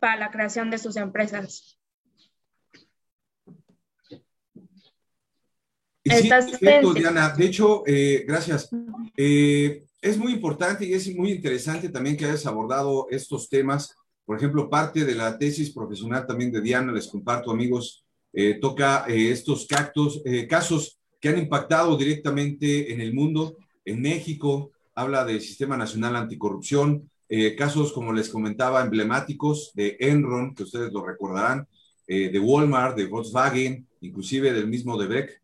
[0.00, 1.78] para la creación de sus empresas.
[6.04, 6.30] Sí,
[6.96, 7.28] Diana.
[7.28, 8.70] De hecho, eh, gracias.
[9.16, 13.94] Eh, es muy importante y es muy interesante también que hayas abordado estos temas.
[14.24, 19.04] Por ejemplo, parte de la tesis profesional también de Diana, les comparto amigos, eh, toca
[19.08, 23.56] eh, estos cactos, eh, casos que han impactado directamente en el mundo.
[23.84, 27.10] En México habla del Sistema Nacional Anticorrupción,
[27.56, 31.68] casos como les comentaba emblemáticos de Enron, que ustedes lo recordarán,
[32.08, 35.42] de Walmart, de Volkswagen, inclusive del mismo de Beck.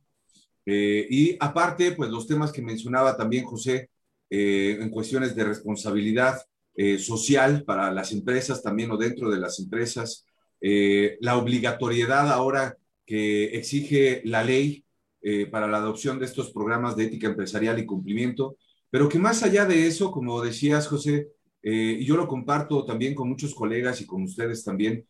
[0.67, 3.89] y aparte, pues los temas que mencionaba también José,
[4.29, 6.41] eh, en cuestiones de responsabilidad
[6.75, 10.27] eh, social para las empresas también o dentro de las empresas,
[10.61, 14.83] eh, la obligatoriedad ahora que exige la ley
[15.51, 18.59] para la adopción de estos programas de ética empresarial y cumplimiento,
[18.91, 21.31] pero que más allá de eso, como decías, José,
[21.63, 25.05] y yo lo comparto también con muchos colegas y con ustedes también,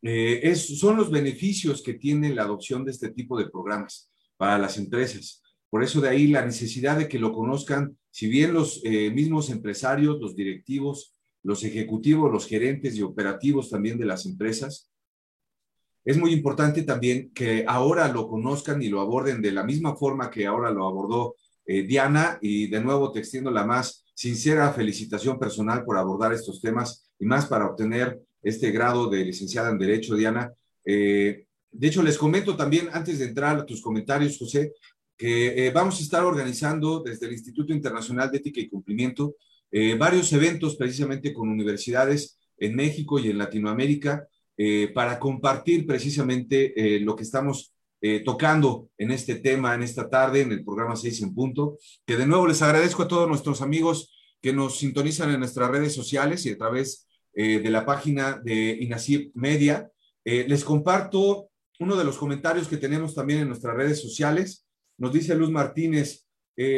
[0.00, 4.78] es, son los beneficios que tiene la adopción de este tipo de programas para las
[4.78, 5.42] empresas.
[5.68, 9.50] Por eso de ahí la necesidad de que lo conozcan, si bien los eh, mismos
[9.50, 14.90] empresarios, los directivos, los ejecutivos, los gerentes y operativos también de las empresas,
[16.04, 20.30] es muy importante también que ahora lo conozcan y lo aborden de la misma forma
[20.30, 25.38] que ahora lo abordó eh, Diana y de nuevo te extiendo la más sincera felicitación
[25.38, 30.16] personal por abordar estos temas y más para obtener este grado de licenciada en Derecho,
[30.16, 30.52] Diana.
[30.84, 34.72] Eh, de hecho, les comento también, antes de entrar a tus comentarios, José,
[35.20, 39.36] que eh, vamos a estar organizando desde el Instituto Internacional de Ética y Cumplimiento
[39.98, 44.26] varios eventos precisamente con universidades en México y en Latinoamérica
[44.92, 50.52] para compartir precisamente lo que estamos eh, tocando en este tema, en esta tarde, en
[50.52, 54.54] el programa 6 en punto, que de nuevo les agradezco a todos nuestros amigos que
[54.54, 59.32] nos sintonizan en nuestras redes sociales y a través eh, de la página de INACIP
[59.34, 59.90] Media.
[60.24, 64.66] Eh, les comparto uno de los comentarios que tenemos también en nuestras redes sociales.
[65.00, 66.26] Nos dice Luz Martínez,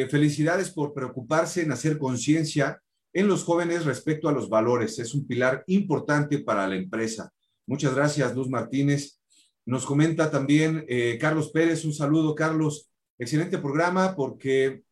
[0.09, 2.81] felicidades por preocuparse en hacer conciencia
[3.13, 4.99] en los jóvenes respecto a los valores.
[4.99, 7.33] Es un pilar importante para la empresa.
[7.67, 9.21] Muchas gracias, Luz Martínez.
[9.65, 14.83] Nos comenta también eh, Carlos Pérez, un saludo Carlos, excelente programa porque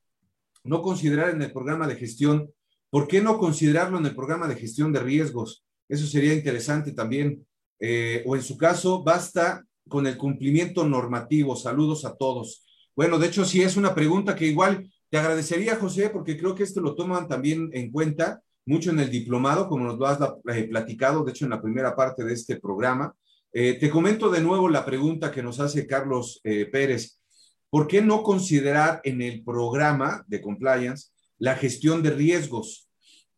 [0.62, 2.52] no considerar en el programa de gestión,
[2.90, 5.64] ¿por qué no considerarlo en el programa de gestión de riesgos?
[5.88, 7.46] Eso sería interesante también.
[7.80, 11.56] Eh, o en su caso, basta con el cumplimiento normativo.
[11.56, 12.64] Saludos a todos.
[13.00, 16.64] Bueno, de hecho, sí es una pregunta que igual te agradecería, José, porque creo que
[16.64, 20.18] esto lo toman también en cuenta mucho en el diplomado, como nos lo has
[20.54, 23.14] eh, platicado, de hecho, en la primera parte de este programa.
[23.54, 27.18] Eh, te comento de nuevo la pregunta que nos hace Carlos eh, Pérez.
[27.70, 31.08] ¿Por qué no considerar en el programa de compliance
[31.38, 32.86] la gestión de riesgos?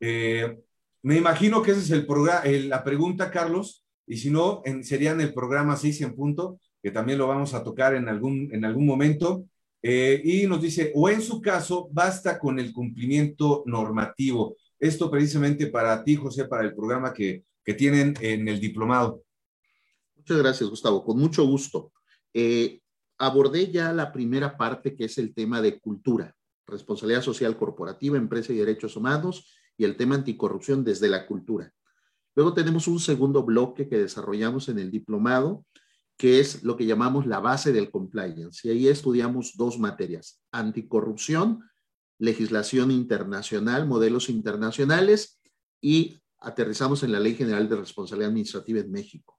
[0.00, 1.96] Me imagino que esa
[2.44, 6.90] es la pregunta, Carlos, y si no, sería en el programa 6 en punto, que
[6.90, 9.46] también lo vamos a tocar en algún, en algún momento.
[9.82, 14.56] Y nos dice, o en su caso, basta con el cumplimiento normativo.
[14.78, 19.22] Esto precisamente para ti, José, para el programa que, que tienen en el diplomado.
[20.16, 21.04] Muchas gracias, Gustavo.
[21.04, 21.92] Con mucho gusto.
[22.32, 22.80] Eh,
[23.18, 26.34] abordé ya la primera parte, que es el tema de cultura,
[26.66, 31.72] responsabilidad social corporativa, empresa y derechos humanos, y el tema anticorrupción desde la cultura.
[32.34, 35.64] Luego tenemos un segundo bloque que desarrollamos en el diplomado,
[36.16, 38.66] que es lo que llamamos la base del compliance.
[38.66, 41.62] Y ahí estudiamos dos materias, anticorrupción,
[42.18, 45.40] legislación internacional, modelos internacionales,
[45.80, 49.38] y aterrizamos en la Ley General de Responsabilidad Administrativa en México.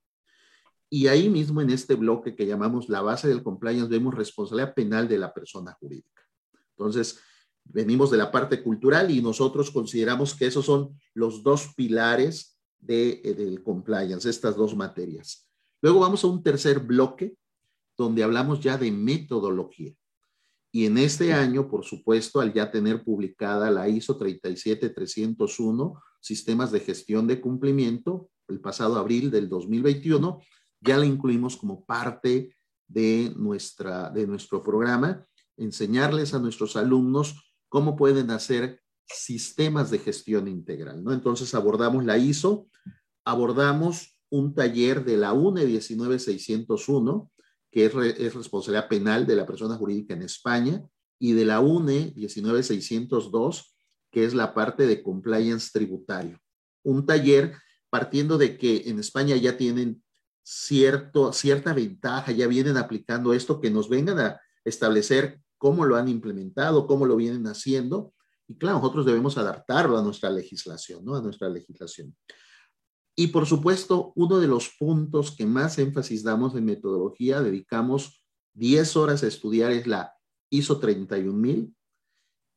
[0.89, 5.07] Y ahí mismo en este bloque que llamamos la base del compliance vemos responsabilidad penal
[5.07, 6.21] de la persona jurídica.
[6.77, 7.19] Entonces,
[7.63, 13.21] venimos de la parte cultural y nosotros consideramos que esos son los dos pilares de,
[13.23, 15.49] eh, del compliance, estas dos materias.
[15.83, 17.35] Luego vamos a un tercer bloque
[17.97, 19.93] donde hablamos ya de metodología.
[20.71, 26.79] Y en este año, por supuesto, al ya tener publicada la ISO 37301, Sistemas de
[26.79, 30.41] Gestión de Cumplimiento, el pasado abril del 2021,
[30.79, 32.55] ya la incluimos como parte
[32.87, 40.47] de, nuestra, de nuestro programa, enseñarles a nuestros alumnos cómo pueden hacer sistemas de gestión
[40.47, 41.11] integral, ¿no?
[41.11, 42.67] Entonces abordamos la ISO,
[43.25, 47.31] abordamos un taller de la UNE 19601,
[47.71, 50.83] que es, es responsabilidad penal de la persona jurídica en España,
[51.19, 53.75] y de la UNE 19602,
[54.11, 56.39] que es la parte de compliance tributario.
[56.83, 57.53] Un taller
[57.91, 60.03] partiendo de que en España ya tienen
[60.41, 66.07] cierto, cierta ventaja, ya vienen aplicando esto, que nos vengan a establecer cómo lo han
[66.07, 68.15] implementado, cómo lo vienen haciendo.
[68.47, 71.15] Y claro, nosotros debemos adaptarlo a nuestra legislación, ¿no?
[71.15, 72.15] A nuestra legislación.
[73.15, 78.97] Y por supuesto, uno de los puntos que más énfasis damos en metodología, dedicamos 10
[78.97, 80.13] horas a estudiar es la
[80.49, 81.75] ISO 31000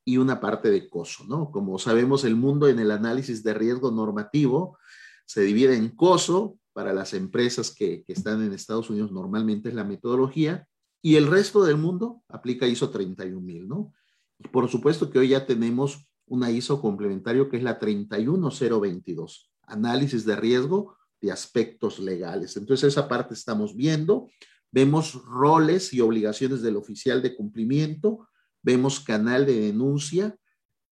[0.05, 1.51] y una parte de COSO, ¿no?
[1.51, 4.79] Como sabemos, el mundo en el análisis de riesgo normativo
[5.27, 9.83] se divide en COSO, para las empresas que, están en Estados Unidos normalmente es la
[9.83, 10.69] metodología
[11.01, 13.95] y el resto del mundo aplica ISO 31000, ¿no?
[14.39, 20.25] Y por supuesto que hoy ya tenemos una ISO complementario que es la 31022, análisis
[20.25, 22.57] de riesgo de aspectos legales.
[22.57, 24.29] Entonces esa parte estamos viendo,
[24.71, 28.29] vemos roles y obligaciones del oficial de cumplimiento,
[28.63, 30.37] vemos canal de denuncia,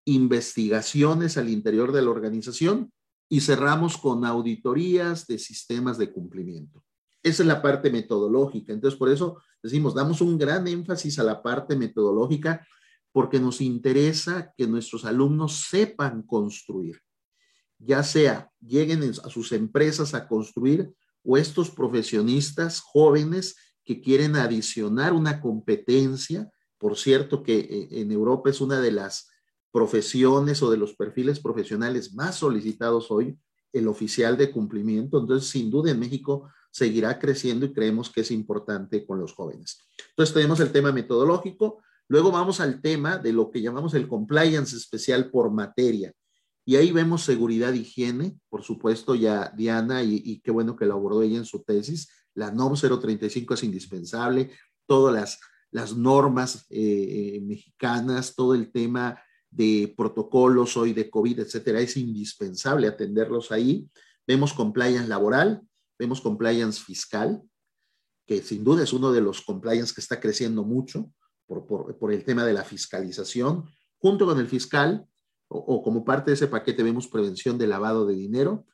[0.05, 2.91] investigaciones al interior de la organización
[3.29, 6.83] y cerramos con auditorías de sistemas de cumplimiento.
[7.23, 8.73] Esa es la parte metodológica.
[8.73, 12.67] Entonces, por eso decimos, damos un gran énfasis a la parte metodológica
[13.13, 16.99] porque nos interesa que nuestros alumnos sepan construir,
[17.85, 25.13] ya sea lleguen a sus empresas a construir o estos profesionistas jóvenes que quieren adicionar
[25.13, 26.49] una competencia.
[26.77, 29.29] Por cierto, que eh, en Europa es una de las
[29.71, 33.37] profesiones o de los perfiles profesionales más solicitados hoy,
[33.71, 35.19] el oficial de cumplimiento.
[35.19, 39.79] Entonces, sin duda en México seguirá creciendo y creemos que es importante con los jóvenes.
[40.09, 41.81] Entonces, tenemos el tema metodológico.
[42.07, 46.13] Luego vamos al tema de lo que llamamos el compliance especial por materia.
[46.65, 51.21] Y ahí vemos seguridad, higiene, por supuesto, ya Diana, y, qué bueno que lo abordó
[51.21, 54.51] ella en su tesis, la NOM 035 es indispensable,
[54.87, 55.39] todas las,
[55.71, 62.87] las normas eh, mexicanas, todo el tema de protocolos hoy de COVID, etcétera, es indispensable
[62.87, 63.87] atenderlos ahí.
[64.25, 65.61] Vemos compliance laboral,
[65.99, 67.41] vemos compliance fiscal,
[68.25, 71.11] que sin duda es uno de los compliance que está creciendo mucho
[71.45, 73.65] por, por el tema de la fiscalización.
[73.99, 75.05] Junto con el fiscal,
[75.47, 78.65] o, como parte de ese paquete vemos prevención de lavado de dinero.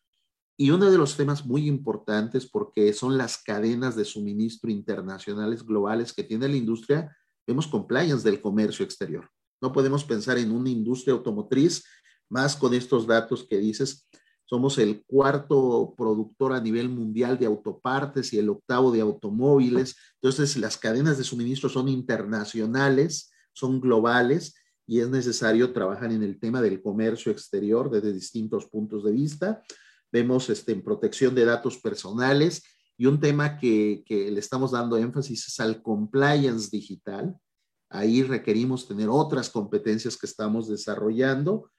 [0.57, 6.13] Y uno de los temas muy importantes porque son las cadenas de suministro internacionales globales
[6.13, 7.15] que tiene la industria,
[7.47, 9.30] vemos compliance del comercio exterior.
[9.61, 11.86] No podemos pensar en una industria automotriz
[12.30, 14.07] más con estos datos que dices.
[14.45, 19.95] Somos el cuarto productor a nivel mundial de autopartes y el octavo de automóviles.
[20.22, 24.55] Entonces, las cadenas de suministro son internacionales, son globales
[24.90, 29.62] y es necesario trabajar en el tema del comercio exterior desde distintos puntos de vista.
[30.12, 32.64] Vemos este, en protección de datos personales
[32.98, 37.38] y un tema que, que le estamos dando énfasis es al compliance digital.
[37.88, 41.70] Ahí requerimos tener otras competencias que estamos desarrollando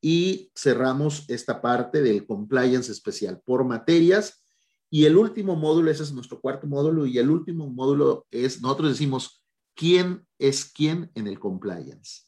[0.00, 4.44] y cerramos esta parte del compliance especial por materias.
[4.90, 8.90] Y el último módulo, ese es nuestro cuarto módulo, y el último módulo es, nosotros
[8.90, 9.44] decimos,
[9.76, 12.25] ¿quién es quién en el compliance?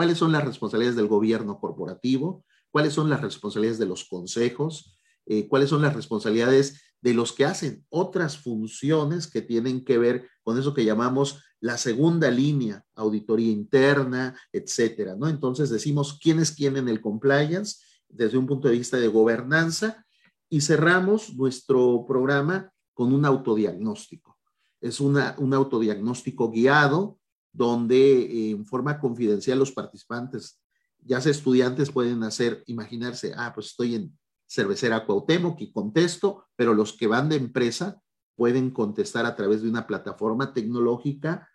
[0.00, 4.96] Cuáles son las responsabilidades del gobierno corporativo, cuáles son las responsabilidades de los consejos,
[5.26, 10.26] eh, cuáles son las responsabilidades de los que hacen otras funciones que tienen que ver
[10.42, 15.28] con eso que llamamos la segunda línea, auditoría interna, etcétera, ¿no?
[15.28, 20.06] Entonces decimos quién es quién en el compliance desde un punto de vista de gobernanza
[20.48, 24.38] y cerramos nuestro programa con un autodiagnóstico.
[24.80, 25.18] Es un
[25.52, 27.19] autodiagnóstico guiado
[27.52, 30.60] donde eh, en forma confidencial los participantes,
[30.98, 36.74] ya sea estudiantes, pueden hacer, imaginarse, ah, pues estoy en cervecera Cuauhtémoc y contesto, pero
[36.74, 38.00] los que van de empresa
[38.34, 41.48] pueden contestar a través de una plataforma tecnológica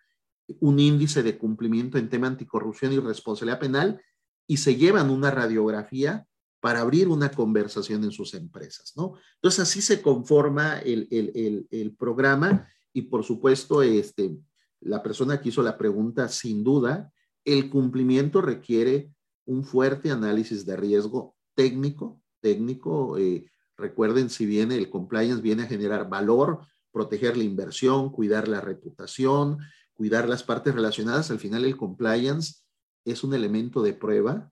[0.60, 4.00] un índice de cumplimiento en tema anticorrupción y responsabilidad penal
[4.46, 6.26] y se llevan una radiografía
[6.60, 9.14] para abrir una conversación en sus empresas, ¿no?
[9.34, 14.38] Entonces así se conforma el, el, el programa y por supuesto, este,
[14.80, 17.12] la persona que hizo la pregunta, sin duda,
[17.44, 19.12] el cumplimiento requiere
[19.46, 23.18] un fuerte análisis de riesgo técnico, técnico.
[23.18, 28.60] Eh, recuerden, si viene el compliance, viene a generar valor, proteger la inversión, cuidar la
[28.60, 29.58] reputación,
[29.94, 31.30] cuidar las partes relacionadas.
[31.30, 32.62] Al final, el compliance
[33.04, 34.50] es un elemento de prueba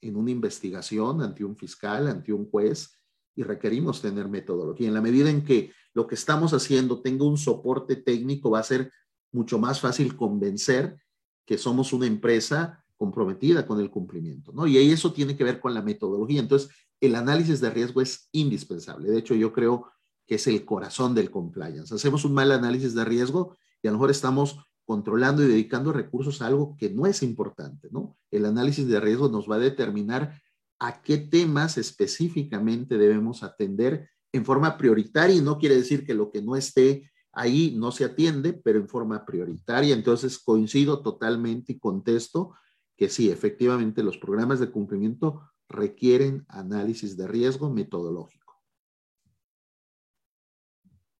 [0.00, 2.98] en una investigación ante un fiscal, ante un juez,
[3.34, 4.88] y requerimos tener metodología.
[4.88, 8.64] En la medida en que lo que estamos haciendo tenga un soporte técnico, va a
[8.64, 8.92] ser
[9.34, 10.96] mucho más fácil convencer
[11.44, 14.66] que somos una empresa comprometida con el cumplimiento, ¿no?
[14.66, 16.40] Y ahí eso tiene que ver con la metodología.
[16.40, 16.70] Entonces,
[17.00, 19.10] el análisis de riesgo es indispensable.
[19.10, 19.90] De hecho, yo creo
[20.26, 21.94] que es el corazón del compliance.
[21.94, 26.40] Hacemos un mal análisis de riesgo y a lo mejor estamos controlando y dedicando recursos
[26.40, 28.16] a algo que no es importante, ¿no?
[28.30, 30.40] El análisis de riesgo nos va a determinar
[30.78, 36.30] a qué temas específicamente debemos atender en forma prioritaria y no quiere decir que lo
[36.30, 39.94] que no esté Ahí no se atiende, pero en forma prioritaria.
[39.94, 42.54] Entonces coincido totalmente y contesto
[42.96, 48.44] que sí, efectivamente los programas de cumplimiento requieren análisis de riesgo metodológico.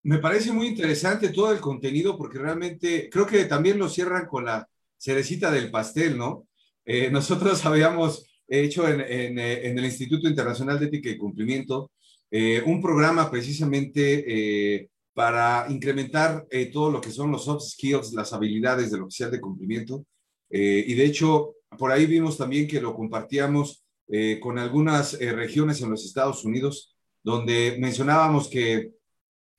[0.02, 4.44] Me parece muy interesante todo el contenido porque realmente creo que también lo cierran con
[4.44, 6.46] la cerecita del pastel, ¿no?
[6.84, 11.90] Eh, nosotros habíamos hecho en, eh, el Instituto Internacional de Ética y Cumplimiento
[12.30, 18.32] eh, un programa precisamente para incrementar eh, todo lo que son los soft skills, las
[18.32, 20.04] habilidades del oficial de cumplimiento.
[20.50, 25.80] Eh, y de hecho, por ahí vimos también que lo compartíamos eh, con algunas regiones
[25.80, 28.90] en los Estados Unidos, donde mencionábamos que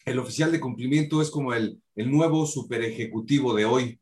[0.06, 4.00] el oficial de cumplimiento es como el, el nuevo super ejecutivo de hoy.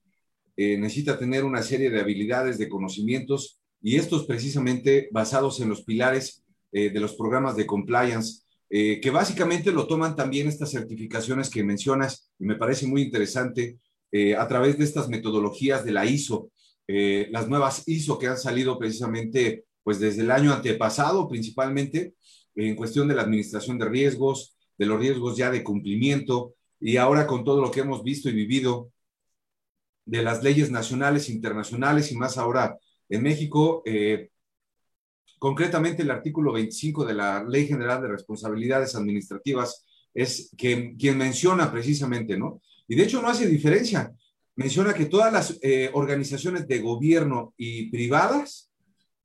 [0.57, 6.43] necesita tener una serie de habilidades, de conocimientos, y estos precisamente basados en los pilares
[6.71, 8.42] de los programas de compliance
[8.75, 13.77] eh, que básicamente lo toman también estas certificaciones que mencionas, y me parece muy interesante,
[14.11, 16.49] eh, a través de estas metodologías de la ISO,
[16.87, 22.15] eh, las nuevas ISO que han salido precisamente pues desde el año antepasado principalmente,
[22.55, 27.27] en cuestión de la administración de riesgos, de los riesgos ya de cumplimiento y ahora
[27.27, 28.91] con todo lo que hemos visto y vivido
[30.05, 33.83] de las leyes nacionales, internacionales y más ahora en México,
[35.43, 41.69] concretamente el artículo 25 de la Ley General de Responsabilidades Administrativas es que, quien menciona
[41.69, 42.61] precisamente, ¿no?
[42.87, 44.13] Y de hecho no hace diferencia.
[44.55, 48.71] Menciona que todas las eh, organizaciones de gobierno y privadas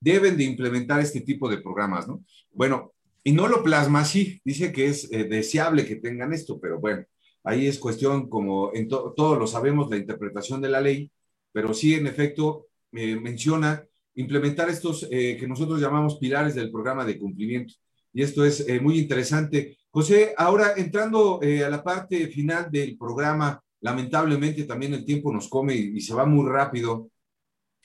[0.01, 2.25] deben de implementar este tipo de programas, ¿no?
[2.51, 6.81] Bueno, y no lo plasma así, dice que es eh, deseable que tengan esto, pero
[6.81, 7.05] bueno,
[7.45, 11.12] ahí es cuestión, como en todos lo sabemos, la interpretación de la ley,
[11.53, 13.85] pero sí, en efecto, menciona
[14.21, 17.75] implementar estos eh, que nosotros llamamos pilares del programa de cumplimiento.
[18.12, 19.79] Y esto es eh, muy interesante.
[19.91, 25.75] José, ahora entrando a la parte final del programa, lamentablemente también el tiempo nos come
[25.75, 27.11] y, se va muy rápido.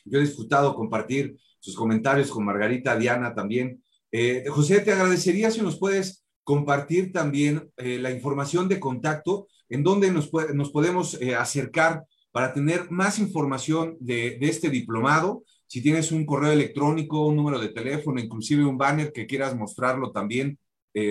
[0.05, 3.81] Yo he disfrutado compartir sus comentarios con Margarita, Diana también.
[4.11, 9.81] Eh, José, te agradecería si nos puedes compartir también eh, la información de contacto en
[9.81, 15.43] donde nos, nos podemos eh, acercar para tener más información de, este diplomado.
[15.73, 20.11] Si tienes un correo electrónico, un número de teléfono, inclusive un banner que quieras mostrarlo
[20.11, 20.59] también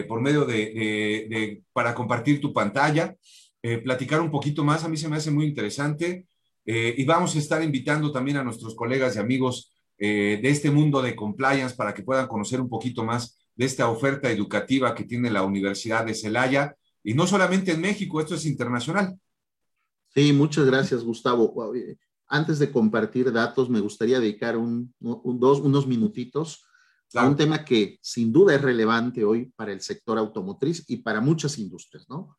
[0.06, 3.16] por medio de, para compartir tu pantalla,
[3.82, 6.28] platicar un poquito más, a mí se me hace muy interesante.
[6.64, 11.02] y vamos a estar invitando también a nuestros colegas y amigos eh, de este mundo
[11.02, 15.28] de compliance para que puedan conocer un poquito más de esta oferta educativa que tiene
[15.28, 16.76] la Universidad de Celaya.
[17.02, 19.18] Y no solamente en México, esto es internacional.
[20.14, 21.52] Sí, muchas gracias, Gustavo.
[22.34, 26.64] Antes de compartir datos, me gustaría dedicar un, dos, unos minutitos
[27.12, 31.20] a un tema que sin duda es relevante hoy para el sector automotriz y para
[31.20, 32.38] muchas industrias, ¿no?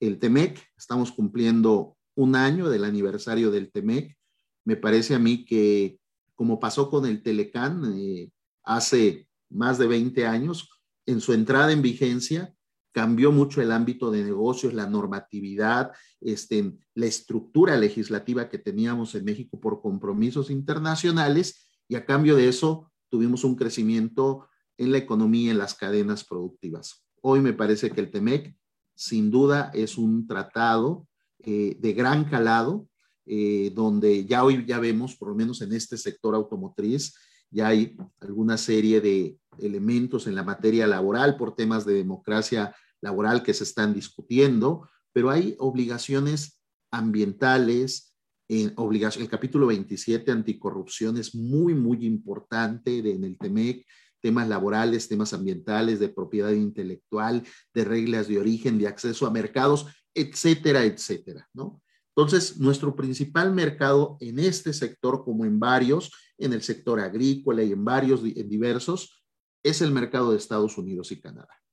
[0.00, 4.16] El TEMEC, estamos cumpliendo un año del aniversario del TEMEC.
[4.64, 5.98] Me parece a mí que
[6.34, 8.30] como pasó con el Telecán eh,
[8.62, 10.70] hace más de 20 años,
[11.04, 12.54] en su entrada en vigencia
[12.94, 15.90] cambió mucho el ámbito de negocios, la normatividad,
[16.20, 22.48] este, la estructura legislativa que teníamos en México por compromisos internacionales y a cambio de
[22.48, 24.46] eso tuvimos un crecimiento
[24.78, 27.04] en la economía, en las cadenas productivas.
[27.20, 28.56] Hoy me parece que el TEMEC
[28.94, 31.08] sin duda es un tratado
[31.40, 32.86] eh, de gran calado
[33.26, 37.12] eh, donde ya hoy ya vemos, por lo menos en este sector automotriz,
[37.50, 42.74] ya hay alguna serie de elementos en la materia laboral por temas de democracia
[43.04, 48.16] laboral que se están discutiendo, pero hay obligaciones ambientales,
[48.48, 53.86] en el capítulo 27, anticorrupción, es muy, muy importante en el TEMEC,
[54.20, 57.42] temas laborales, temas ambientales, de propiedad intelectual,
[57.74, 61.82] de reglas de origen, de acceso a mercados, etcétera, etcétera, ¿no?
[62.16, 67.72] Entonces, nuestro principal mercado en este sector, como en varios, en el sector agrícola y
[67.72, 69.24] en varios, en diversos,
[69.64, 71.63] es el mercado de Estados Unidos y Canadá.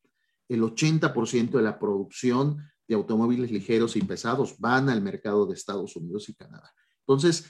[0.52, 5.96] El 80% de la producción de automóviles ligeros y pesados van al mercado de Estados
[5.96, 6.74] Unidos y Canadá.
[7.00, 7.46] Entonces,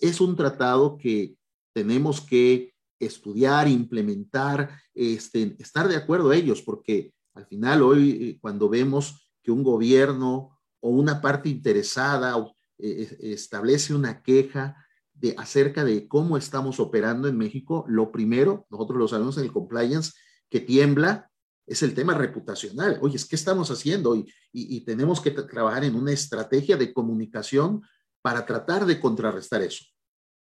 [0.00, 1.36] es un tratado que
[1.74, 8.38] tenemos que estudiar, implementar, este, estar de acuerdo a ellos, porque al final hoy eh,
[8.40, 12.34] cuando vemos que un gobierno o una parte interesada
[12.78, 14.74] eh, establece una queja
[15.12, 19.52] de, acerca de cómo estamos operando en México, lo primero, nosotros lo sabemos en el
[19.52, 20.12] compliance,
[20.48, 21.30] que tiembla
[21.68, 22.98] es el tema reputacional.
[23.02, 24.16] Oye, ¿qué estamos haciendo?
[24.16, 27.82] Y, y, tenemos que trabajar en una estrategia de comunicación
[28.22, 29.84] para tratar de contrarrestar eso.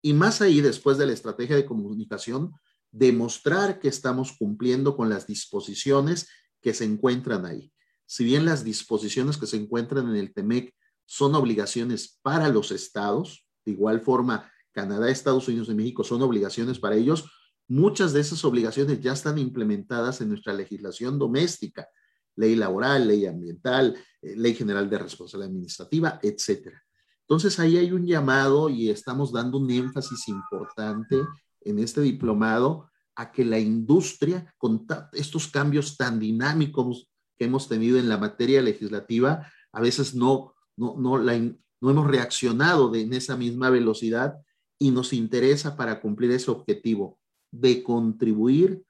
[0.02, 2.54] Y más ahí, después de la estrategia de comunicación,
[2.92, 6.28] demostrar que estamos cumpliendo con las disposiciones
[6.62, 7.72] que se encuentran ahí
[8.08, 10.74] si bien las disposiciones que se encuentran en el TEMEC
[11.06, 16.80] son obligaciones para los estados, de igual forma Canadá, Estados Unidos y México son obligaciones
[16.80, 17.30] para ellos,
[17.68, 21.88] muchas de esas obligaciones ya están implementadas en nuestra legislación doméstica,
[22.36, 26.82] ley laboral, ley ambiental, eh, ley general de responsabilidad administrativa, etcétera.
[27.22, 31.18] Entonces ahí hay un llamado y estamos dando un énfasis importante
[31.62, 37.98] en este diplomado a que la industria, con estos cambios tan dinámicos que hemos tenido
[37.98, 43.14] en la materia legislativa, a veces no, no, no, la, no hemos reaccionado de, en
[43.14, 44.38] esa misma velocidad
[44.80, 47.20] y nos interesa para cumplir ese objetivo
[47.52, 48.84] de contribuir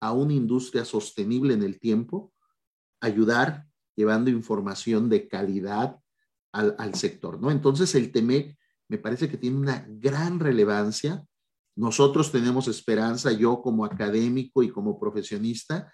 [0.00, 2.32] a una industria sostenible en el tiempo,
[3.00, 5.98] ayudar llevando información de calidad
[6.52, 7.50] al, sector, ¿no?
[7.50, 8.56] Entonces el TEMEC
[8.88, 11.22] me parece que tiene una gran relevancia.
[11.76, 15.92] Nosotros tenemos esperanza, yo como académico y como profesionista,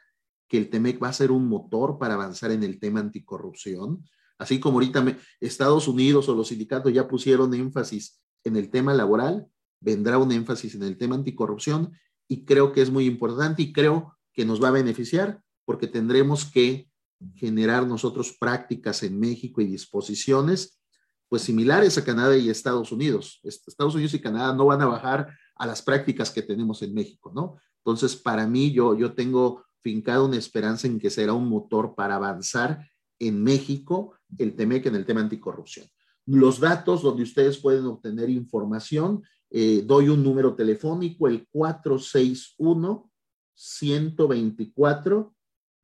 [0.48, 4.04] que el TEMEC va a ser un motor para avanzar en el tema anticorrupción.
[4.38, 9.46] Así como ahorita Estados Unidos o los sindicatos ya pusieron énfasis en el tema laboral,
[9.82, 11.92] vendrá un énfasis en el tema anticorrupción
[12.28, 16.44] y creo que es muy importante y creo que nos va a beneficiar porque tendremos
[16.44, 16.88] que
[17.34, 20.80] generar nosotros prácticas en México y disposiciones,
[21.28, 23.40] pues similares a Canadá y Estados Unidos.
[23.44, 27.32] Estados Unidos y Canadá no van a bajar a las prácticas que tenemos en México,
[27.34, 27.56] ¿no?
[27.78, 32.16] Entonces, para mí, yo, yo tengo fincado una esperanza en que será un motor para
[32.16, 35.86] avanzar en México el TEMEC en el tema anticorrupción.
[36.26, 39.22] Los datos donde ustedes pueden obtener información,
[39.54, 43.10] eh, doy un número telefónico, el 461
[43.54, 45.34] 124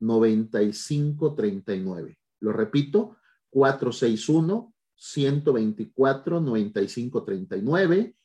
[0.00, 2.18] 9539.
[2.40, 3.18] Lo repito,
[3.50, 8.16] 461 124 9539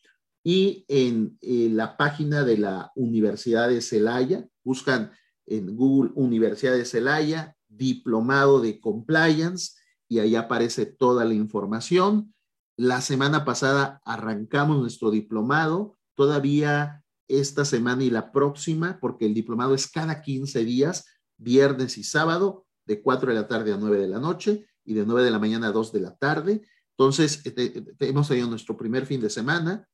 [0.45, 5.11] y en eh, la página de la Universidad de Celaya, buscan
[5.45, 9.73] en Google Universidad de Celaya, diplomado de compliance
[10.07, 12.32] y ahí aparece toda la información.
[12.75, 19.75] La semana pasada arrancamos nuestro diplomado, todavía esta semana y la próxima, porque el diplomado
[19.75, 21.05] es cada 15 días,
[21.37, 25.05] viernes y sábado, de 4 de la tarde a 9 de la noche y de
[25.05, 26.61] 9 de la mañana a 2 de la tarde.
[26.97, 29.87] Entonces, eh, hemos tenido nuestro primer fin de semana,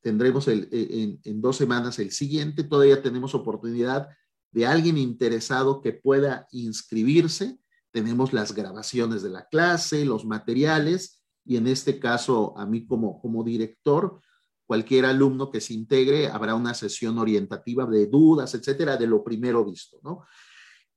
[0.00, 4.08] tendremos en, en, dos semanas el siguiente, todavía tenemos oportunidad
[4.52, 7.58] de alguien interesado que pueda inscribirse.
[7.90, 11.17] Tenemos las grabaciones de la clase, los materiales
[11.48, 14.20] y en este caso a mí como, como director,
[14.66, 19.64] cualquier alumno que se integre, habrá una sesión orientativa de dudas, etcétera, de lo primero
[19.64, 20.24] visto, ¿no?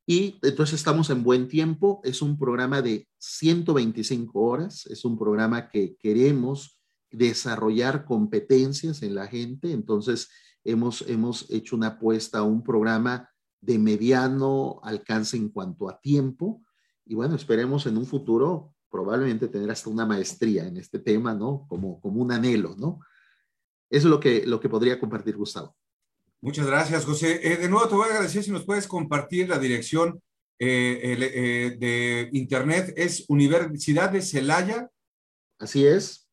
[0.06, 2.02] Y entonces estamos en buen tiempo.
[2.04, 4.86] Es un programa de 125 horas.
[4.88, 9.72] Es un programa que queremos desarrollar competencias en la gente.
[9.72, 10.30] Entonces
[10.66, 13.30] hemos, hemos hecho una apuesta a un programa
[13.62, 16.62] de mediano alcance en cuanto a tiempo.
[17.06, 21.66] Y bueno, esperemos en un futuro probablemente tener hasta una maestría en este tema, ¿no?
[21.68, 23.00] Como, como un anhelo, ¿no?
[23.90, 25.76] Eso es lo que, lo que podría compartir Gustavo.
[26.42, 27.40] Muchas gracias, José.
[27.44, 30.22] Eh, de nuevo te voy a agradecer si nos puedes compartir la dirección
[30.60, 32.94] eh, eh, de internet.
[32.98, 34.90] Es Universidad de Celaya.
[35.60, 36.28] Así es.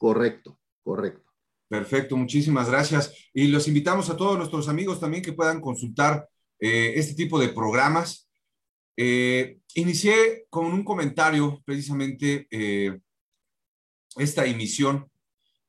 [0.00, 1.30] Correcto, correcto.
[1.68, 3.14] Perfecto, muchísimas gracias.
[3.32, 6.28] Y los invitamos a todos nuestros amigos también que puedan consultar
[6.58, 8.28] eh, este tipo de programas.
[8.96, 12.98] Eh, inicié con un comentario precisamente eh,
[14.16, 15.08] esta emisión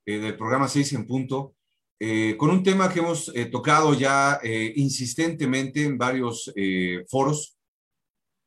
[0.04, 1.54] del programa 6 en punto,
[2.38, 4.40] con un tema que hemos tocado ya
[4.76, 6.54] insistentemente en varios
[7.10, 7.58] foros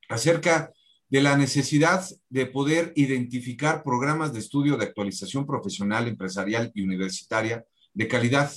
[0.09, 0.73] acerca
[1.13, 7.67] de la necesidad de poder identificar programas de estudio de actualización profesional, empresarial y universitaria
[7.93, 8.51] de calidad.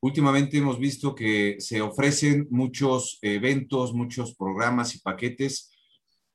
[0.00, 5.70] Últimamente hemos visto que se ofrecen muchos eventos, muchos programas y paquetes,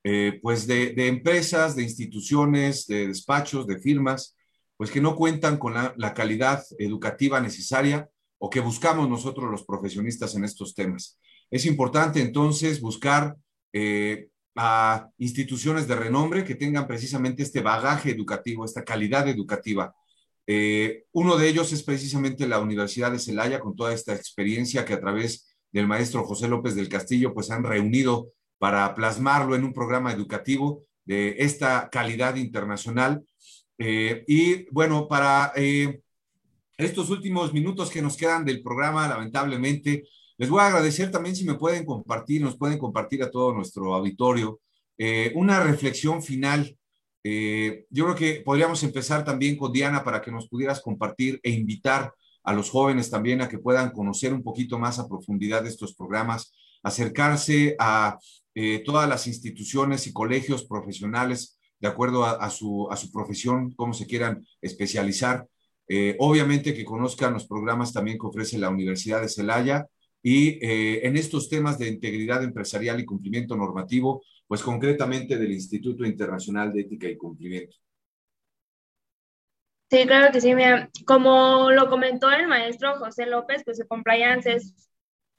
[0.05, 4.37] eh, pues de, empresas, de instituciones, de despachos, de firmas,
[4.79, 10.35] pues que no cuentan con la, calidad educativa necesaria o que buscamos nosotros los profesionistas
[10.35, 11.19] en estos temas.
[11.51, 13.35] Es importante entonces buscar
[13.73, 19.93] eh, a instituciones de renombre que tengan precisamente este bagaje educativo, esta calidad educativa.
[20.47, 24.93] Eh, uno de ellos es precisamente la Universidad de Celaya, con toda esta experiencia que
[24.93, 29.73] a través del maestro José López del Castillo, pues han reunido para plasmarlo en un
[29.73, 33.25] programa educativo de esta calidad internacional.
[33.81, 36.01] Eh, y bueno, para eh,
[36.77, 40.03] estos últimos minutos que nos quedan del programa, lamentablemente,
[40.37, 43.93] les voy a agradecer también si me pueden compartir, nos pueden compartir a todo nuestro
[43.93, 44.59] auditorio
[44.97, 46.75] eh, una reflexión final.
[47.21, 52.13] Yo creo que podríamos empezar también con Diana para que nos pudieras compartir e invitar
[52.43, 55.93] a los jóvenes también a que puedan conocer un poquito más a profundidad de estos
[55.93, 58.17] programas, acercarse a
[58.85, 64.05] todas las instituciones y colegios profesionales de acuerdo a, su, a su profesión, cómo se
[64.05, 65.47] quieran especializar.
[66.19, 69.87] obviamente que conozcan los programas también que ofrece la Universidad de Celaya
[70.21, 76.05] y eh, en estos temas de integridad empresarial y cumplimiento normativo, pues concretamente del Instituto
[76.05, 77.77] Internacional de Ética y Cumplimiento.
[79.89, 84.53] Sí, claro que sí, mira, como lo comentó el maestro José López, pues el compliance
[84.53, 84.88] es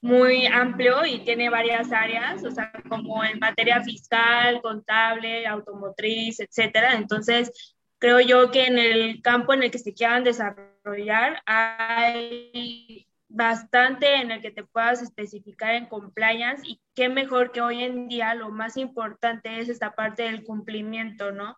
[0.01, 6.95] muy amplio y tiene varias áreas, o sea, como en materia fiscal, contable, automotriz, etcétera.
[6.95, 14.15] Entonces, creo yo que en el campo en el que se quieran desarrollar hay bastante
[14.15, 18.33] en el que te puedas especificar en compliance y qué mejor que hoy en día
[18.33, 21.57] lo más importante es esta parte del cumplimiento, ¿no?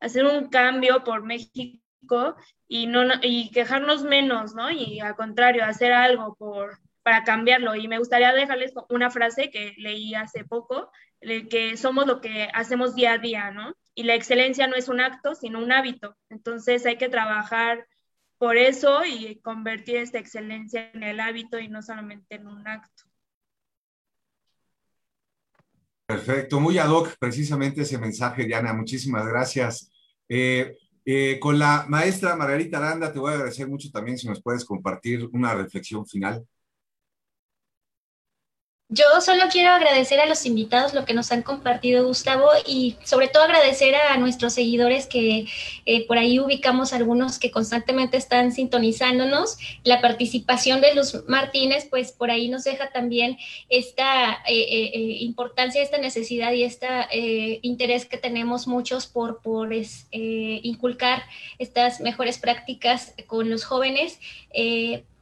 [0.00, 2.36] Hacer un cambio por México
[2.68, 4.70] y no y quejarnos menos, ¿no?
[4.70, 7.76] Y al contrario, hacer algo por para cambiarlo.
[7.76, 10.90] Y me gustaría dejarles una frase que leí hace poco,
[11.20, 13.74] que somos lo que hacemos día a día, ¿no?
[13.94, 16.16] Y la excelencia no es un acto, sino un hábito.
[16.30, 17.86] Entonces hay que trabajar
[18.38, 23.04] por eso y convertir esta excelencia en el hábito y no solamente en un acto.
[26.06, 28.72] Perfecto, muy ad hoc precisamente ese mensaje, Diana.
[28.74, 29.90] Muchísimas gracias.
[30.28, 34.42] Eh, eh, con la maestra Margarita Aranda, te voy a agradecer mucho también si nos
[34.42, 36.46] puedes compartir una reflexión final.
[38.90, 43.28] Yo solo quiero agradecer a los invitados lo que nos han compartido, Gustavo, y sobre
[43.28, 45.46] todo agradecer a nuestros seguidores que
[45.86, 49.56] eh, por ahí ubicamos algunos que constantemente están sintonizándonos.
[49.84, 53.38] La participación de Luz Martínez, pues por ahí nos deja también
[53.70, 56.86] esta eh, eh, importancia, esta necesidad y este
[57.62, 59.70] interés que tenemos muchos por, por
[60.12, 61.22] inculcar
[61.58, 64.20] estas mejores prácticas con los jóvenes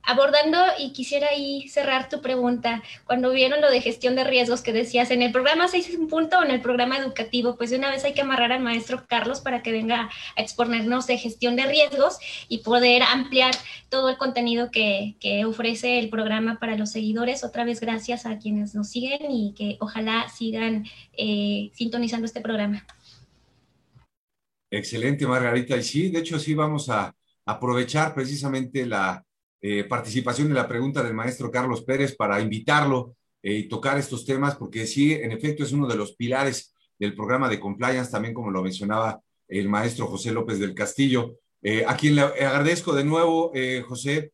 [0.03, 4.73] abordando y quisiera ahí cerrar tu pregunta, cuando vieron lo de gestión de riesgos que
[4.73, 7.57] decías, ¿en el programa 6 un punto o en el programa educativo?
[7.57, 11.07] Pues de una vez hay que amarrar al maestro Carlos para que venga a exponernos
[11.07, 13.55] de gestión de riesgos y poder ampliar
[13.89, 17.45] todo el contenido que, ofrece el programa para los seguidores.
[17.45, 20.85] Otra vez gracias a quienes nos siguen y que ojalá sigan
[21.17, 22.85] eh, sintonizando este programa.
[24.71, 25.77] Excelente, Margarita.
[25.77, 29.25] Y sí, de hecho sí vamos a aprovechar precisamente la
[29.65, 34.25] eh, participación en la pregunta del maestro Carlos Pérez para invitarlo eh, y tocar estos
[34.25, 38.35] temas, porque sí, en efecto, es uno de los pilares del programa de compliance, también
[38.35, 43.05] como lo mencionaba el maestro José López del Castillo, eh, a quien le agradezco de
[43.05, 43.53] nuevo,
[43.87, 44.33] José,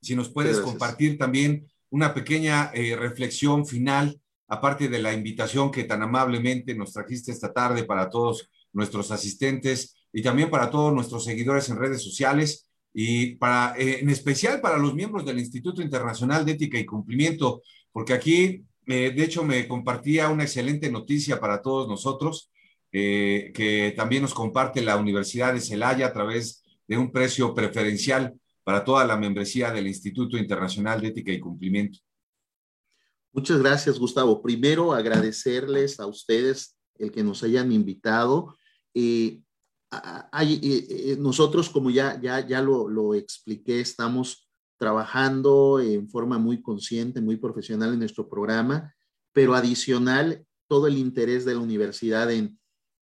[0.00, 6.02] si nos puedes compartir también una pequeña reflexión final, aparte de la invitación que tan
[6.02, 11.68] amablemente nos trajiste esta tarde para todos nuestros asistentes y también para todos nuestros seguidores
[11.70, 12.67] en redes sociales
[13.00, 17.62] y para, eh, en especial para los miembros del Instituto Internacional de Ética y Cumplimiento,
[17.92, 22.50] porque aquí, eh, de hecho, me compartía una excelente noticia para todos nosotros,
[22.90, 28.34] eh, que también nos comparte la Universidad de Celaya a través de un precio preferencial
[28.64, 32.00] para toda la membresía del Instituto Internacional de Ética y Cumplimiento.
[33.32, 34.42] Muchas gracias, Gustavo.
[34.42, 38.56] Primero, agradecerles a ustedes el que nos hayan invitado.
[38.92, 39.44] y
[39.90, 46.38] hay, eh, eh, nosotros, como ya, ya, ya lo, lo, expliqué, estamos trabajando en forma
[46.38, 48.94] muy consciente, muy profesional en nuestro programa,
[49.32, 52.58] pero adicional, todo el interés de la universidad en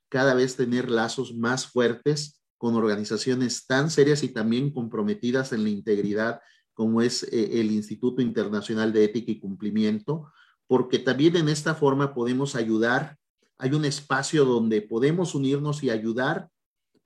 [0.09, 5.71] cada vez tener lazos más fuertes con organizaciones tan serias y también comprometidas en la
[5.71, 6.41] integridad
[6.77, 10.31] como es eh, el Instituto Internacional de Ética y Cumplimiento,
[10.67, 13.17] porque también en esta forma podemos ayudar,
[13.57, 16.51] hay un espacio donde podemos unirnos y ayudar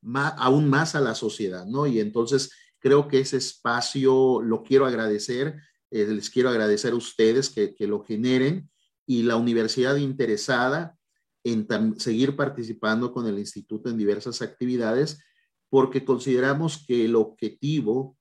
[0.03, 1.87] aún más a la sociedad, ¿no?
[1.87, 7.51] Y entonces creo que ese espacio lo quiero agradecer, eh, les quiero agradecer a ustedes
[7.51, 8.71] que, lo generen
[9.07, 10.97] y la universidad interesada
[11.45, 11.67] en
[11.99, 15.23] seguir participando con el instituto en diversas actividades,
[15.69, 18.17] porque consideramos que el objetivo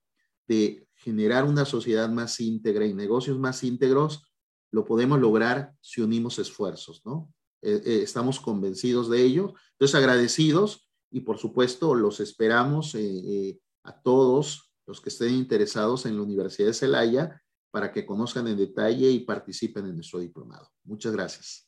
[0.47, 4.23] de generar una sociedad más íntegra y negocios más íntegros
[4.71, 7.33] lo podemos lograr si unimos esfuerzos, ¿no?
[7.61, 9.53] Eh, eh, estamos convencidos de ello.
[9.73, 16.05] Entonces, agradecidos y por supuesto los esperamos eh, eh, a todos los que estén interesados
[16.05, 17.41] en la Universidad de Celaya
[17.71, 20.69] para que conozcan en detalle y participen en nuestro diplomado.
[20.83, 21.67] Muchas gracias.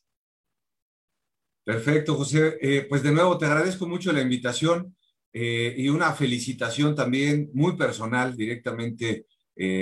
[1.64, 2.58] Perfecto, José.
[2.60, 4.96] Eh, pues de nuevo te agradezco mucho la invitación
[5.34, 9.24] y una felicitación también muy personal directamente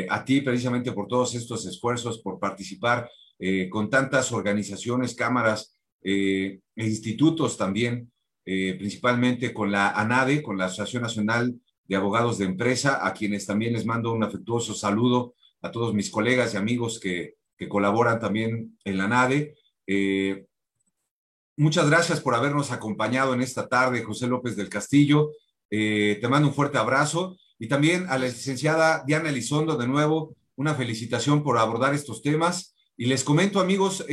[0.08, 3.11] a ti precisamente por todos estos esfuerzos, por participar
[3.68, 8.12] con tantas organizaciones, cámaras e institutos también
[8.45, 13.47] eh, principalmente con la ANADE, con la Asociación Nacional de Abogados de Empresa, a quienes
[13.47, 17.34] también les mando un afectuoso saludo a todos mis colegas y amigos que,
[17.68, 19.55] colaboran también en la ANADE.
[19.86, 20.47] Eh,
[21.59, 25.32] muchas gracias por habernos acompañado en esta tarde, José López del Castillo.
[25.68, 30.34] Eh, te mando un fuerte abrazo y también a la licenciada Diana Elizondo, de nuevo,
[30.57, 32.74] una felicitación por abordar estos temas.
[32.97, 34.07] Y les comento, amigos,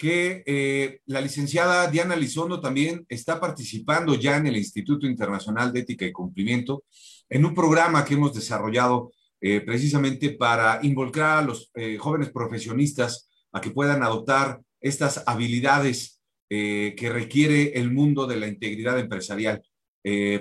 [0.00, 5.80] que eh, la licenciada Diana Lizondo también está participando ya en el Instituto Internacional de
[5.80, 6.84] Ética y Cumplimiento
[7.28, 13.28] en un programa que hemos desarrollado eh, precisamente para involucrar a los eh, jóvenes profesionistas
[13.52, 16.16] a que puedan adoptar estas habilidades
[16.48, 19.62] que requiere el mundo de la integridad empresarial.